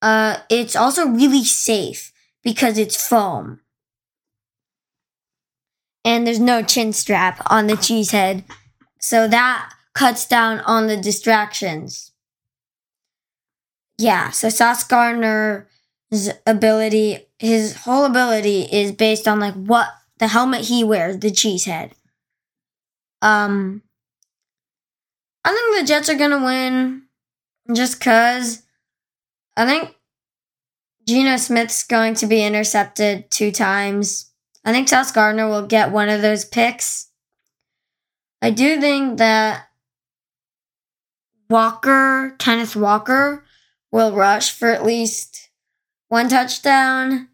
uh, 0.00 0.38
it's 0.48 0.74
also 0.74 1.06
really 1.06 1.44
safe 1.44 2.14
because 2.42 2.78
it's 2.78 3.06
foam. 3.06 3.60
And 6.02 6.26
there's 6.26 6.40
no 6.40 6.62
chin 6.62 6.94
strap 6.94 7.42
on 7.50 7.66
the 7.66 7.76
cheese 7.76 8.12
head. 8.12 8.42
So 9.00 9.28
that 9.28 9.70
cuts 9.92 10.26
down 10.26 10.60
on 10.60 10.86
the 10.86 10.96
distractions. 10.96 12.12
Yeah, 13.98 14.30
so 14.30 14.48
Sauce 14.48 14.82
Gardner's 14.82 16.30
ability, 16.46 17.26
his 17.38 17.76
whole 17.76 18.06
ability 18.06 18.62
is 18.72 18.92
based 18.92 19.28
on 19.28 19.38
like 19.38 19.54
what 19.54 19.88
the 20.22 20.28
helmet 20.28 20.60
he 20.60 20.84
wears, 20.84 21.18
the 21.18 21.32
cheese 21.32 21.64
head. 21.64 21.96
Um, 23.22 23.82
I 25.44 25.52
think 25.52 25.80
the 25.80 25.92
Jets 25.92 26.08
are 26.08 26.14
gonna 26.16 26.44
win 26.44 27.02
just 27.74 28.00
cause 28.00 28.62
I 29.56 29.66
think 29.66 29.96
Geno 31.08 31.36
Smith's 31.38 31.82
going 31.82 32.14
to 32.14 32.28
be 32.28 32.44
intercepted 32.44 33.32
two 33.32 33.50
times. 33.50 34.30
I 34.64 34.70
think 34.70 34.88
Sauce 34.88 35.10
Gardner 35.10 35.48
will 35.48 35.66
get 35.66 35.90
one 35.90 36.08
of 36.08 36.22
those 36.22 36.44
picks. 36.44 37.08
I 38.40 38.50
do 38.50 38.80
think 38.80 39.18
that 39.18 39.70
Walker, 41.50 42.36
Kenneth 42.38 42.76
Walker, 42.76 43.44
will 43.90 44.14
rush 44.14 44.52
for 44.52 44.70
at 44.70 44.86
least 44.86 45.50
one 46.06 46.28
touchdown, 46.28 47.28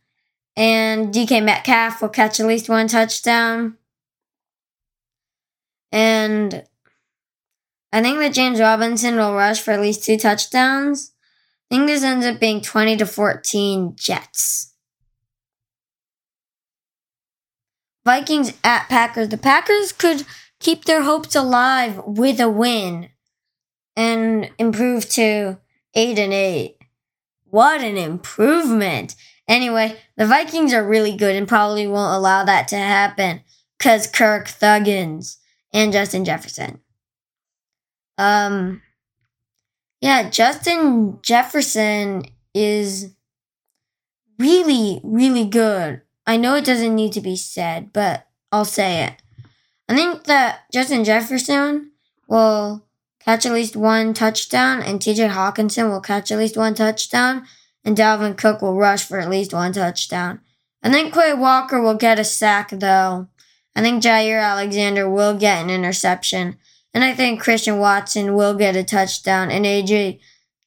and 0.58 1.14
DK 1.14 1.42
Metcalf 1.42 2.02
will 2.02 2.08
catch 2.08 2.40
at 2.40 2.46
least 2.46 2.68
one 2.68 2.88
touchdown. 2.88 3.78
And 5.92 6.64
I 7.92 8.02
think 8.02 8.18
that 8.18 8.34
James 8.34 8.58
Robinson 8.58 9.16
will 9.16 9.34
rush 9.34 9.60
for 9.62 9.70
at 9.70 9.80
least 9.80 10.02
two 10.02 10.18
touchdowns. 10.18 11.12
I 11.70 11.76
think 11.76 11.86
this 11.86 12.02
ends 12.02 12.26
up 12.26 12.40
being 12.40 12.60
20 12.60 12.96
to 12.96 13.06
14 13.06 13.94
Jets. 13.94 14.74
Vikings 18.04 18.52
at 18.64 18.88
Packers. 18.88 19.28
The 19.28 19.38
Packers 19.38 19.92
could 19.92 20.24
keep 20.58 20.86
their 20.86 21.02
hopes 21.02 21.36
alive 21.36 22.00
with 22.04 22.40
a 22.40 22.48
win 22.48 23.10
and 23.96 24.50
improve 24.58 25.08
to 25.10 25.58
8 25.94 26.18
and 26.18 26.32
8. 26.32 26.78
What 27.44 27.80
an 27.80 27.96
improvement. 27.96 29.14
Anyway, 29.48 29.98
the 30.16 30.26
Vikings 30.26 30.74
are 30.74 30.86
really 30.86 31.16
good 31.16 31.34
and 31.34 31.48
probably 31.48 31.88
won't 31.88 32.14
allow 32.14 32.44
that 32.44 32.68
to 32.68 32.76
happen 32.76 33.40
cuz 33.78 34.06
Kirk 34.06 34.46
Thuggins 34.46 35.36
and 35.72 35.92
Justin 35.92 36.24
Jefferson. 36.24 36.80
Um 38.18 38.82
yeah, 40.00 40.30
Justin 40.30 41.18
Jefferson 41.22 42.24
is 42.54 43.14
really, 44.38 45.00
really 45.02 45.44
good. 45.44 46.02
I 46.26 46.36
know 46.36 46.54
it 46.54 46.64
doesn't 46.64 46.94
need 46.94 47.12
to 47.14 47.20
be 47.20 47.36
said, 47.36 47.92
but 47.92 48.26
I'll 48.52 48.64
say 48.64 49.04
it. 49.04 49.14
I 49.88 49.96
think 49.96 50.24
that 50.24 50.60
Justin 50.72 51.04
Jefferson 51.04 51.92
will 52.28 52.84
catch 53.20 53.46
at 53.46 53.52
least 53.52 53.76
one 53.76 54.14
touchdown, 54.14 54.82
and 54.82 55.00
TJ 55.00 55.30
Hockenson 55.30 55.90
will 55.90 56.00
catch 56.00 56.30
at 56.30 56.38
least 56.38 56.56
one 56.56 56.74
touchdown, 56.74 57.46
and 57.84 57.96
Dalvin 57.96 58.36
Cook 58.36 58.62
will 58.62 58.76
rush 58.76 59.04
for 59.04 59.18
at 59.18 59.30
least 59.30 59.52
one 59.52 59.72
touchdown. 59.72 60.40
I 60.82 60.90
think 60.90 61.12
Quay 61.14 61.34
Walker 61.34 61.80
will 61.80 61.94
get 61.94 62.18
a 62.18 62.24
sack, 62.24 62.70
though. 62.70 63.28
I 63.74 63.80
think 63.80 64.02
Jaire 64.02 64.42
Alexander 64.42 65.08
will 65.08 65.36
get 65.36 65.62
an 65.62 65.70
interception. 65.70 66.56
And 66.94 67.04
I 67.04 67.14
think 67.14 67.40
Christian 67.40 67.78
Watson 67.78 68.34
will 68.34 68.54
get 68.54 68.76
a 68.76 68.82
touchdown 68.82 69.50
and 69.50 69.64
AJ 69.64 70.20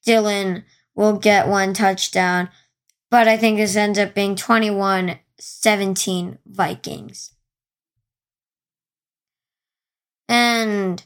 Dillon 0.05 0.63
will 0.95 1.17
get 1.17 1.47
one 1.47 1.73
touchdown. 1.73 2.49
But 3.09 3.27
I 3.27 3.37
think 3.37 3.57
this 3.57 3.75
ends 3.75 3.99
up 3.99 4.13
being 4.13 4.35
21 4.35 5.19
17 5.39 6.37
Vikings. 6.45 7.33
And 10.29 11.03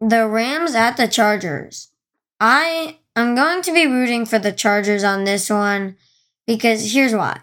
the 0.00 0.28
Rams 0.28 0.74
at 0.74 0.96
the 0.96 1.08
Chargers. 1.08 1.88
I 2.38 2.98
am 3.16 3.34
going 3.34 3.62
to 3.62 3.72
be 3.72 3.86
rooting 3.86 4.26
for 4.26 4.38
the 4.38 4.52
Chargers 4.52 5.04
on 5.04 5.24
this 5.24 5.50
one 5.50 5.96
because 6.46 6.92
here's 6.92 7.14
why. 7.14 7.40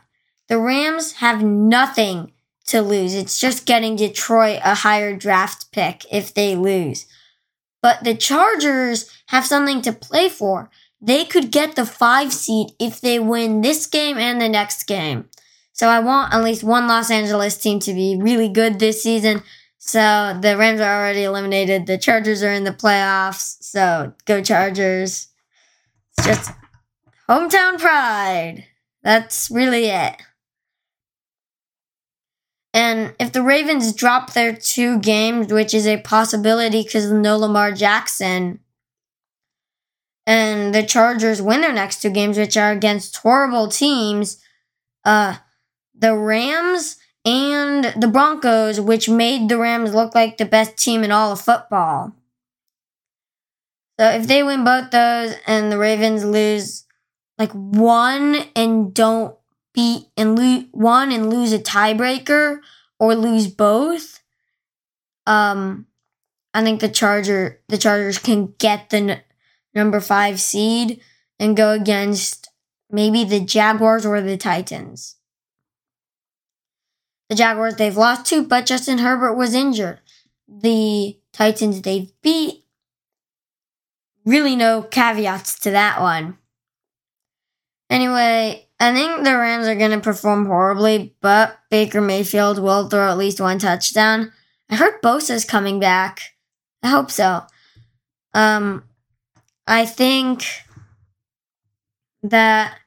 The 0.47 0.57
Rams 0.57 1.13
have 1.13 1.43
nothing 1.43 2.33
to 2.67 2.81
lose. 2.81 3.13
It's 3.13 3.39
just 3.39 3.65
getting 3.65 3.95
Detroit 3.95 4.59
a 4.63 4.75
higher 4.75 5.15
draft 5.15 5.71
pick 5.71 6.05
if 6.11 6.33
they 6.33 6.55
lose. 6.55 7.05
But 7.81 8.03
the 8.03 8.15
Chargers 8.15 9.09
have 9.27 9.45
something 9.45 9.81
to 9.83 9.93
play 9.93 10.29
for. 10.29 10.69
They 11.01 11.25
could 11.25 11.51
get 11.51 11.75
the 11.75 11.85
five 11.85 12.31
seed 12.31 12.71
if 12.79 13.01
they 13.01 13.17
win 13.17 13.61
this 13.61 13.87
game 13.87 14.17
and 14.17 14.39
the 14.39 14.49
next 14.49 14.83
game. 14.83 15.29
So 15.73 15.87
I 15.87 15.99
want 15.99 16.33
at 16.33 16.43
least 16.43 16.63
one 16.63 16.87
Los 16.87 17.09
Angeles 17.09 17.57
team 17.57 17.79
to 17.79 17.93
be 17.93 18.17
really 18.21 18.49
good 18.49 18.77
this 18.77 19.01
season. 19.01 19.41
So 19.79 20.37
the 20.39 20.57
Rams 20.57 20.79
are 20.79 20.99
already 20.99 21.23
eliminated. 21.23 21.87
The 21.87 21.97
Chargers 21.97 22.43
are 22.43 22.51
in 22.51 22.65
the 22.65 22.71
playoffs. 22.71 23.57
So 23.63 24.13
go 24.25 24.43
Chargers. 24.43 25.30
It's 26.17 26.27
just 26.27 26.51
hometown 27.29 27.79
pride. 27.79 28.65
That's 29.03 29.49
really 29.49 29.85
it. 29.85 30.15
And 32.73 33.13
if 33.19 33.33
the 33.33 33.43
Ravens 33.43 33.93
drop 33.93 34.33
their 34.33 34.55
two 34.55 34.99
games, 34.99 35.51
which 35.51 35.73
is 35.73 35.85
a 35.85 35.97
possibility 36.01 36.83
because 36.83 37.11
no 37.11 37.37
Lamar 37.37 37.73
Jackson, 37.73 38.59
and 40.25 40.73
the 40.73 40.83
Chargers 40.83 41.41
win 41.41 41.61
their 41.61 41.73
next 41.73 42.01
two 42.01 42.11
games, 42.11 42.37
which 42.37 42.55
are 42.55 42.71
against 42.71 43.17
horrible 43.17 43.67
teams, 43.67 44.41
uh, 45.03 45.37
the 45.97 46.15
Rams 46.15 46.97
and 47.25 47.85
the 48.01 48.07
Broncos, 48.07 48.79
which 48.79 49.09
made 49.09 49.49
the 49.49 49.57
Rams 49.57 49.93
look 49.93 50.15
like 50.15 50.37
the 50.37 50.45
best 50.45 50.77
team 50.77 51.03
in 51.03 51.11
all 51.11 51.31
of 51.33 51.41
football. 51.41 52.13
So 54.01 54.09
if 54.09 54.25
they 54.25 54.41
win 54.41 54.63
both 54.63 54.89
those 54.89 55.35
and 55.45 55.71
the 55.71 55.77
Ravens 55.77 56.25
lose 56.25 56.85
like 57.37 57.51
one 57.51 58.35
and 58.55 58.91
don't 58.91 59.35
beat 59.75 60.07
and 60.17 60.35
lose 60.35 60.65
one 60.71 61.11
and 61.11 61.29
lose 61.29 61.53
a 61.53 61.59
tiebreaker 61.59 62.61
or 62.99 63.13
lose 63.13 63.45
both, 63.45 64.19
um, 65.27 65.85
I 66.51 66.63
think 66.63 66.81
the 66.81 66.89
Charger 66.89 67.61
the 67.67 67.77
Chargers 67.77 68.17
can 68.17 68.55
get 68.57 68.89
the 68.89 68.97
n- 68.97 69.21
number 69.75 69.99
five 69.99 70.41
seed 70.41 70.99
and 71.39 71.55
go 71.55 71.69
against 71.69 72.49
maybe 72.89 73.23
the 73.23 73.39
Jaguars 73.39 74.03
or 74.03 74.19
the 74.19 74.35
Titans. 74.35 75.17
The 77.29 77.35
Jaguars 77.35 77.75
they've 77.75 77.95
lost 77.95 78.25
to, 78.31 78.47
but 78.47 78.65
Justin 78.65 78.97
Herbert 78.97 79.35
was 79.35 79.53
injured. 79.53 79.99
The 80.47 81.19
Titans 81.33 81.83
they've 81.83 82.11
beat. 82.23 82.60
Really, 84.31 84.55
no 84.55 84.81
caveats 84.81 85.59
to 85.59 85.71
that 85.71 85.99
one. 85.99 86.37
Anyway, 87.89 88.65
I 88.79 88.93
think 88.93 89.25
the 89.25 89.35
Rams 89.35 89.67
are 89.67 89.75
going 89.75 89.91
to 89.91 89.99
perform 89.99 90.45
horribly, 90.45 91.17
but 91.19 91.59
Baker 91.69 91.99
Mayfield 91.99 92.57
will 92.57 92.87
throw 92.87 93.11
at 93.11 93.17
least 93.17 93.41
one 93.41 93.59
touchdown. 93.59 94.31
I 94.69 94.75
heard 94.75 95.01
Bosa's 95.01 95.43
coming 95.43 95.81
back. 95.81 96.21
I 96.81 96.87
hope 96.87 97.11
so. 97.11 97.41
Um, 98.33 98.85
I 99.67 99.85
think 99.85 100.45
that 102.23 102.77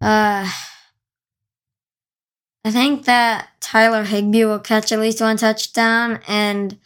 uh, 0.00 0.48
I 2.64 2.70
think 2.70 3.06
that 3.06 3.48
Tyler 3.58 4.04
Higbee 4.04 4.44
will 4.44 4.60
catch 4.60 4.92
at 4.92 5.00
least 5.00 5.20
one 5.20 5.38
touchdown, 5.38 6.20
and 6.28 6.78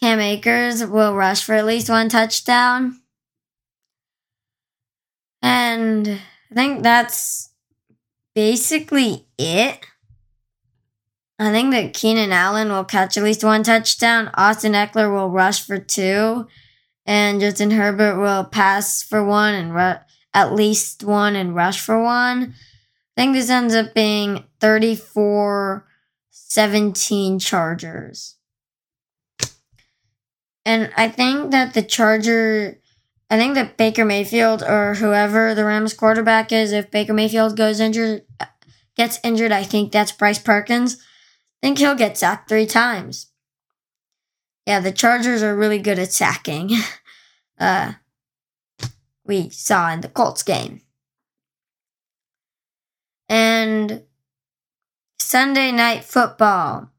Cam 0.00 0.20
Akers 0.20 0.84
will 0.84 1.14
rush 1.14 1.42
for 1.42 1.54
at 1.54 1.66
least 1.66 1.88
one 1.88 2.08
touchdown. 2.08 3.00
And 5.42 6.20
I 6.50 6.54
think 6.54 6.82
that's 6.82 7.50
basically 8.34 9.26
it. 9.38 9.86
I 11.38 11.50
think 11.50 11.72
that 11.72 11.94
Keenan 11.94 12.32
Allen 12.32 12.70
will 12.70 12.84
catch 12.84 13.16
at 13.16 13.24
least 13.24 13.44
one 13.44 13.62
touchdown. 13.62 14.30
Austin 14.34 14.72
Ekeler 14.72 15.12
will 15.14 15.30
rush 15.30 15.64
for 15.66 15.78
two. 15.78 16.46
And 17.04 17.40
Justin 17.40 17.70
Herbert 17.70 18.18
will 18.18 18.44
pass 18.44 19.02
for 19.02 19.24
one 19.24 19.54
and 19.54 19.74
ru- 19.74 20.00
at 20.34 20.52
least 20.52 21.04
one 21.04 21.36
and 21.36 21.54
rush 21.54 21.80
for 21.80 22.02
one. 22.02 22.54
I 23.16 23.20
think 23.20 23.34
this 23.34 23.48
ends 23.48 23.74
up 23.74 23.94
being 23.94 24.44
34 24.60 25.86
17 26.30 27.38
Chargers. 27.38 28.35
And 30.66 30.90
I 30.96 31.08
think 31.08 31.52
that 31.52 31.74
the 31.74 31.82
Charger, 31.82 32.80
I 33.30 33.36
think 33.38 33.54
that 33.54 33.76
Baker 33.76 34.04
Mayfield 34.04 34.64
or 34.64 34.94
whoever 34.94 35.54
the 35.54 35.64
Rams 35.64 35.94
quarterback 35.94 36.50
is, 36.50 36.72
if 36.72 36.90
Baker 36.90 37.14
Mayfield 37.14 37.56
goes 37.56 37.78
injured, 37.78 38.22
gets 38.96 39.20
injured, 39.22 39.52
I 39.52 39.62
think 39.62 39.92
that's 39.92 40.10
Bryce 40.10 40.40
Perkins. 40.40 40.96
I 40.96 41.68
think 41.68 41.78
he'll 41.78 41.94
get 41.94 42.18
sacked 42.18 42.48
three 42.48 42.66
times. 42.66 43.30
Yeah, 44.66 44.80
the 44.80 44.90
Chargers 44.90 45.40
are 45.44 45.56
really 45.56 45.78
good 45.78 45.98
at 45.98 46.12
sacking. 46.12 46.70
Uh, 47.58 47.94
we 49.24 49.48
saw 49.48 49.90
in 49.90 50.02
the 50.02 50.08
Colts 50.08 50.42
game. 50.42 50.82
And 53.30 54.02
Sunday 55.18 55.72
night 55.72 56.04
football. 56.04 56.90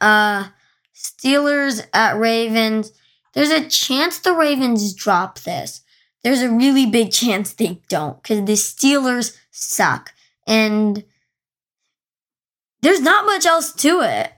Uh, 0.00 0.50
Steelers 0.94 1.86
at 1.92 2.18
Ravens. 2.18 2.92
There's 3.34 3.50
a 3.50 3.68
chance 3.68 4.18
the 4.18 4.34
Ravens 4.34 4.94
drop 4.94 5.40
this. 5.40 5.82
There's 6.22 6.42
a 6.42 6.50
really 6.50 6.86
big 6.86 7.10
chance 7.12 7.52
they 7.52 7.80
don't 7.88 8.22
because 8.22 8.44
the 8.44 8.52
Steelers 8.52 9.36
suck. 9.50 10.12
And 10.46 11.04
there's 12.82 13.00
not 13.00 13.26
much 13.26 13.46
else 13.46 13.72
to 13.74 14.00
it. 14.00 14.32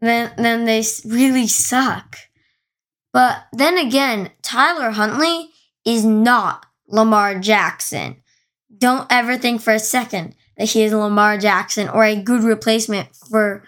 Then, 0.00 0.32
then 0.36 0.64
they 0.64 0.82
really 1.04 1.46
suck. 1.46 2.16
But 3.12 3.46
then 3.52 3.76
again, 3.76 4.30
Tyler 4.42 4.90
Huntley 4.90 5.50
is 5.84 6.04
not 6.04 6.66
Lamar 6.86 7.38
Jackson. 7.38 8.22
Don't 8.76 9.06
ever 9.10 9.36
think 9.36 9.60
for 9.60 9.72
a 9.72 9.78
second 9.78 10.34
that 10.56 10.70
he 10.70 10.82
is 10.82 10.92
Lamar 10.92 11.38
Jackson 11.38 11.88
or 11.88 12.04
a 12.04 12.20
good 12.20 12.42
replacement 12.42 13.14
for 13.14 13.64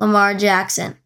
Lamar 0.00 0.34
Jackson. 0.34 0.96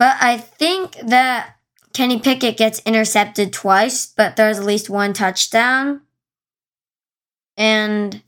But 0.00 0.16
I 0.18 0.38
think 0.38 0.96
that 1.02 1.56
Kenny 1.92 2.20
Pickett 2.20 2.56
gets 2.56 2.80
intercepted 2.86 3.52
twice, 3.52 4.06
but 4.06 4.34
there's 4.34 4.58
at 4.58 4.64
least 4.64 4.88
one 4.88 5.12
touchdown. 5.12 6.00
And 7.58 8.22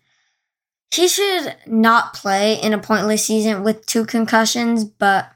he 0.90 1.08
should 1.08 1.56
not 1.66 2.12
play 2.12 2.60
in 2.60 2.74
a 2.74 2.78
pointless 2.78 3.24
season 3.24 3.62
with 3.62 3.86
two 3.86 4.04
concussions, 4.04 4.84
but 4.84 5.32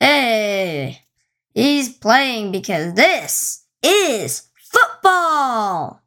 hey, 0.00 1.00
he's 1.54 1.88
playing 1.88 2.52
because 2.52 2.92
this 2.92 3.64
is 3.82 4.48
football. 4.58 6.02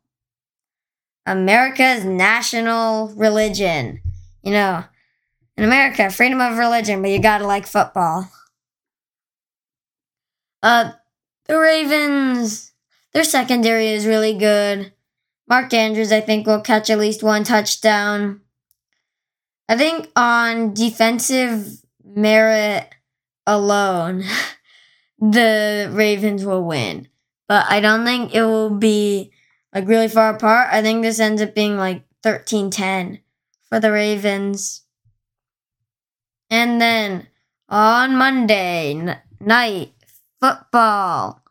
America's 1.26 2.06
national 2.06 3.08
religion. 3.16 4.02
You 4.44 4.52
know, 4.52 4.84
in 5.58 5.64
America, 5.64 6.12
freedom 6.12 6.42
of 6.42 6.60
religion, 6.60 7.02
but 7.02 7.10
you 7.10 7.20
gotta 7.20 7.48
like 7.48 7.66
football. 7.66 8.30
Uh, 10.66 10.94
the 11.46 11.60
Ravens, 11.60 12.72
their 13.14 13.24
secondary 13.24 13.90
is 13.90 14.08
really 14.08 14.34
good. 14.36 14.92
Mark 15.48 15.72
Andrews, 15.76 16.12
I 16.12 16.22
think, 16.22 16.48
will 16.48 16.60
catch 16.60 16.90
at 16.90 16.98
least 16.98 17.22
one 17.22 17.44
touchdown. 17.44 18.42
I 19.70 19.78
think 19.78 20.10
on 20.16 20.74
defensive 20.74 21.68
merit 22.04 22.90
alone, 23.46 24.24
the 25.20 25.88
Ravens 25.94 26.44
will 26.44 26.64
win. 26.64 27.10
But 27.48 27.68
I 27.70 27.80
don't 27.80 28.04
think 28.04 28.34
it 28.34 28.42
will 28.42 28.72
be 28.72 29.32
like 29.72 29.88
really 29.88 30.08
far 30.08 30.34
apart. 30.34 30.70
I 30.72 30.82
think 30.82 31.04
this 31.04 31.20
ends 31.20 31.44
up 31.44 31.54
being 31.54 31.78
like 31.78 32.06
13 32.24 32.72
10 32.72 33.20
for 33.70 33.80
the 33.80 33.92
Ravens. 33.92 34.82
And 36.50 36.82
then 36.82 37.28
on 37.70 38.16
Monday 38.18 38.96
n- 38.96 39.20
night 39.40 39.95
football, 40.46 41.42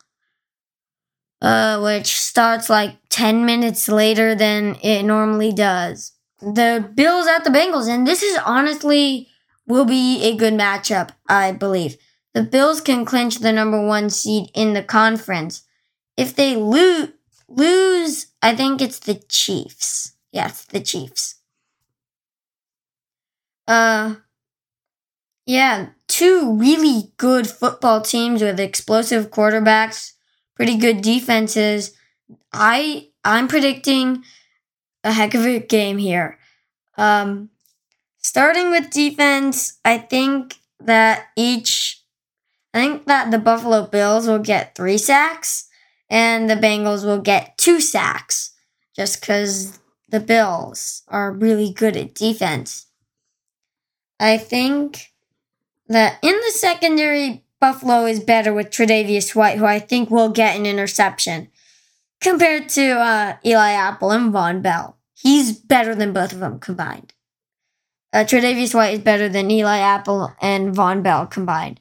uh, 1.41 1.81
which 1.81 2.19
starts 2.19 2.71
like 2.71 2.97
10 3.11 3.45
minutes 3.45 3.89
later 3.89 4.35
than 4.35 4.77
it 4.83 5.03
normally 5.03 5.53
does. 5.53 6.13
The 6.41 6.89
Bills 6.95 7.27
at 7.27 7.45
the 7.45 7.51
Bengals, 7.51 7.89
and 7.89 8.07
this 8.07 8.23
is 8.23 8.39
honestly 8.45 9.29
will 9.67 9.85
be 9.85 10.23
a 10.25 10.37
good 10.37 10.55
matchup, 10.55 11.11
I 11.29 11.53
believe. 11.53 11.97
The 12.35 12.43
Bills 12.43 12.81
can 12.81 13.05
clinch 13.05 13.39
the 13.39 13.53
number 13.53 13.85
one 13.85 14.11
seed 14.11 14.51
in 14.55 14.75
the 14.75 14.83
conference. 14.83 15.63
If 16.17 16.37
they 16.37 16.57
lose, 16.57 17.09
lose, 17.49 18.27
I 18.43 18.55
think 18.55 18.83
it's 18.83 18.99
the 18.99 19.15
Chiefs. 19.29 20.13
Yes, 20.33 20.65
the 20.67 20.81
Chiefs. 20.81 21.37
Uh, 23.67 24.17
yeah, 25.47 25.89
two 26.09 26.57
really 26.57 27.13
good 27.17 27.47
football 27.47 28.01
teams 28.01 28.43
with 28.43 28.59
explosive 28.59 29.31
quarterbacks, 29.31 30.13
pretty 30.55 30.77
good 30.77 31.03
defenses. 31.03 31.93
I 32.53 33.09
I'm 33.25 33.49
predicting 33.49 34.25
a 35.03 35.13
heck 35.13 35.35
of 35.35 35.45
a 35.47 35.59
game 35.61 35.99
here. 35.99 36.39
Um, 36.97 37.51
starting 38.19 38.71
with 38.71 38.91
defense, 38.91 39.79
I 39.85 39.99
think 39.99 40.57
that 40.81 41.27
each, 41.37 42.03
I 42.73 42.81
think 42.81 43.07
that 43.07 43.31
the 43.31 43.39
Buffalo 43.39 43.87
Bills 43.87 44.27
will 44.27 44.39
get 44.39 44.75
three 44.75 44.99
sacks 44.99 45.69
and 46.11 46.49
the 46.49 46.57
Bengals 46.57 47.05
will 47.05 47.21
get 47.21 47.59
two 47.59 47.81
sacks 47.81 48.53
just 48.97 49.21
because 49.21 49.79
the 50.09 50.21
Bills 50.21 51.03
are 51.09 51.33
really 51.33 51.73
good 51.73 51.97
at 51.97 52.15
defense. 52.15 52.87
I 54.21 54.39
think 54.39 55.14
that 55.89 56.19
in 56.23 56.35
the 56.35 56.53
secondary, 56.55 57.45
Buffalo 57.61 58.07
is 58.07 58.21
better 58.21 58.53
with 58.53 58.71
Tre'Davious 58.71 59.35
White, 59.35 59.59
who 59.59 59.65
I 59.65 59.79
think 59.79 60.11
will 60.11 60.31
get 60.31 60.57
an 60.57 60.67
interception, 60.67 61.49
compared 62.21 62.69
to 62.71 62.99
uh, 62.99 63.37
Eli 63.45 63.71
Apple 63.71 64.11
and 64.11 64.33
Vonn 64.33 64.63
Bell. 64.63 64.99
He's 65.15 65.53
better 65.53 65.95
than 65.95 66.13
both 66.13 66.33
of 66.33 66.41
them 66.41 66.59
combined. 66.59 67.13
Uh, 68.13 68.25
Tre'Davious 68.25 68.75
White 68.75 68.95
is 68.95 69.01
better 69.01 69.29
than 69.29 69.51
Eli 69.51 69.79
Apple 69.79 70.33
and 70.41 70.75
Vonn 70.75 71.03
Bell 71.03 71.27
combined. 71.27 71.81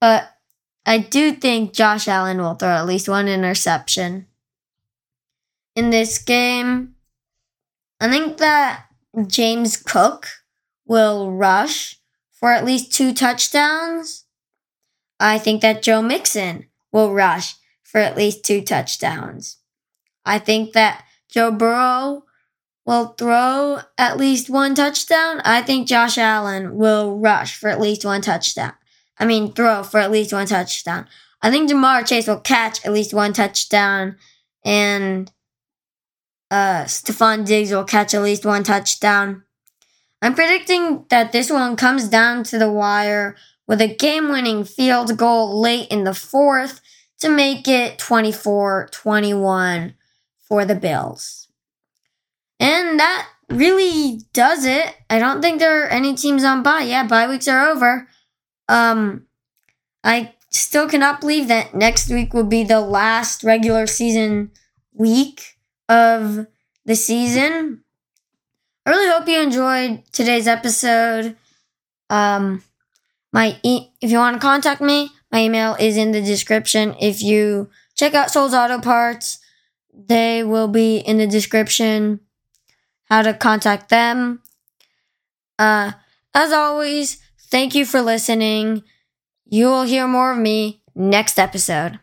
But 0.00 0.30
I 0.86 0.98
do 0.98 1.32
think 1.32 1.72
Josh 1.72 2.08
Allen 2.08 2.38
will 2.38 2.54
throw 2.54 2.70
at 2.70 2.86
least 2.86 3.08
one 3.08 3.28
interception 3.28 4.26
in 5.76 5.90
this 5.90 6.18
game. 6.18 6.94
I 8.00 8.08
think 8.08 8.38
that 8.38 8.86
James 9.26 9.76
Cook 9.76 10.28
will 10.86 11.32
rush 11.32 12.00
for 12.42 12.50
at 12.50 12.64
least 12.64 12.92
two 12.92 13.14
touchdowns. 13.14 14.24
I 15.20 15.38
think 15.38 15.62
that 15.62 15.80
Joe 15.80 16.02
Mixon 16.02 16.66
will 16.90 17.14
rush 17.14 17.54
for 17.84 17.98
at 17.98 18.16
least 18.16 18.44
two 18.44 18.60
touchdowns. 18.62 19.58
I 20.24 20.40
think 20.40 20.72
that 20.72 21.04
Joe 21.30 21.52
Burrow 21.52 22.24
will 22.84 23.14
throw 23.16 23.78
at 23.96 24.16
least 24.16 24.50
one 24.50 24.74
touchdown. 24.74 25.40
I 25.44 25.62
think 25.62 25.86
Josh 25.86 26.18
Allen 26.18 26.76
will 26.76 27.16
rush 27.16 27.54
for 27.54 27.68
at 27.68 27.80
least 27.80 28.04
one 28.04 28.22
touchdown. 28.22 28.72
I 29.18 29.24
mean, 29.24 29.52
throw 29.52 29.84
for 29.84 30.00
at 30.00 30.10
least 30.10 30.32
one 30.32 30.48
touchdown. 30.48 31.06
I 31.42 31.50
think 31.52 31.70
Ja'Marr 31.70 32.04
Chase 32.04 32.26
will 32.26 32.40
catch 32.40 32.84
at 32.84 32.92
least 32.92 33.14
one 33.14 33.32
touchdown, 33.32 34.16
and 34.64 35.30
uh, 36.50 36.86
Stefon 36.86 37.46
Diggs 37.46 37.70
will 37.70 37.84
catch 37.84 38.14
at 38.14 38.22
least 38.22 38.44
one 38.44 38.64
touchdown. 38.64 39.44
I'm 40.22 40.34
predicting 40.34 41.04
that 41.10 41.32
this 41.32 41.50
one 41.50 41.74
comes 41.74 42.08
down 42.08 42.44
to 42.44 42.58
the 42.58 42.70
wire 42.70 43.36
with 43.66 43.80
a 43.80 43.92
game 43.92 44.28
winning 44.28 44.64
field 44.64 45.16
goal 45.18 45.60
late 45.60 45.88
in 45.90 46.04
the 46.04 46.14
fourth 46.14 46.80
to 47.18 47.28
make 47.28 47.66
it 47.66 47.98
24 47.98 48.88
21 48.92 49.94
for 50.48 50.64
the 50.64 50.76
Bills. 50.76 51.48
And 52.60 53.00
that 53.00 53.28
really 53.48 54.20
does 54.32 54.64
it. 54.64 54.94
I 55.10 55.18
don't 55.18 55.42
think 55.42 55.58
there 55.58 55.84
are 55.84 55.88
any 55.88 56.14
teams 56.14 56.44
on 56.44 56.62
bye. 56.62 56.82
Yeah, 56.82 57.06
bye 57.06 57.28
weeks 57.28 57.48
are 57.48 57.68
over. 57.68 58.08
Um, 58.68 59.26
I 60.04 60.34
still 60.50 60.88
cannot 60.88 61.20
believe 61.20 61.48
that 61.48 61.74
next 61.74 62.08
week 62.10 62.32
will 62.32 62.44
be 62.44 62.62
the 62.62 62.80
last 62.80 63.42
regular 63.42 63.86
season 63.86 64.52
week 64.92 65.58
of 65.88 66.46
the 66.84 66.94
season. 66.94 67.81
I 68.84 68.90
really 68.90 69.10
hope 69.10 69.28
you 69.28 69.40
enjoyed 69.40 70.02
today's 70.12 70.48
episode. 70.48 71.36
Um, 72.10 72.62
my 73.32 73.58
e- 73.62 73.88
if 74.00 74.10
you 74.10 74.18
want 74.18 74.36
to 74.36 74.40
contact 74.40 74.80
me, 74.80 75.10
my 75.32 75.42
email 75.42 75.76
is 75.80 75.96
in 75.96 76.12
the 76.12 76.22
description. 76.22 76.96
If 77.00 77.22
you 77.22 77.70
check 77.96 78.14
out 78.14 78.30
Sol's 78.30 78.54
Auto 78.54 78.80
Parts, 78.80 79.38
they 79.94 80.44
will 80.44 80.68
be 80.68 80.98
in 80.98 81.18
the 81.18 81.26
description. 81.26 82.20
how 83.10 83.22
to 83.22 83.34
contact 83.34 83.90
them. 83.90 84.42
Uh, 85.58 85.92
as 86.34 86.52
always, 86.52 87.18
thank 87.50 87.74
you 87.74 87.84
for 87.84 88.00
listening. 88.00 88.82
You 89.46 89.66
will 89.66 89.82
hear 89.84 90.08
more 90.08 90.32
of 90.32 90.38
me 90.38 90.82
next 90.94 91.38
episode. 91.38 92.00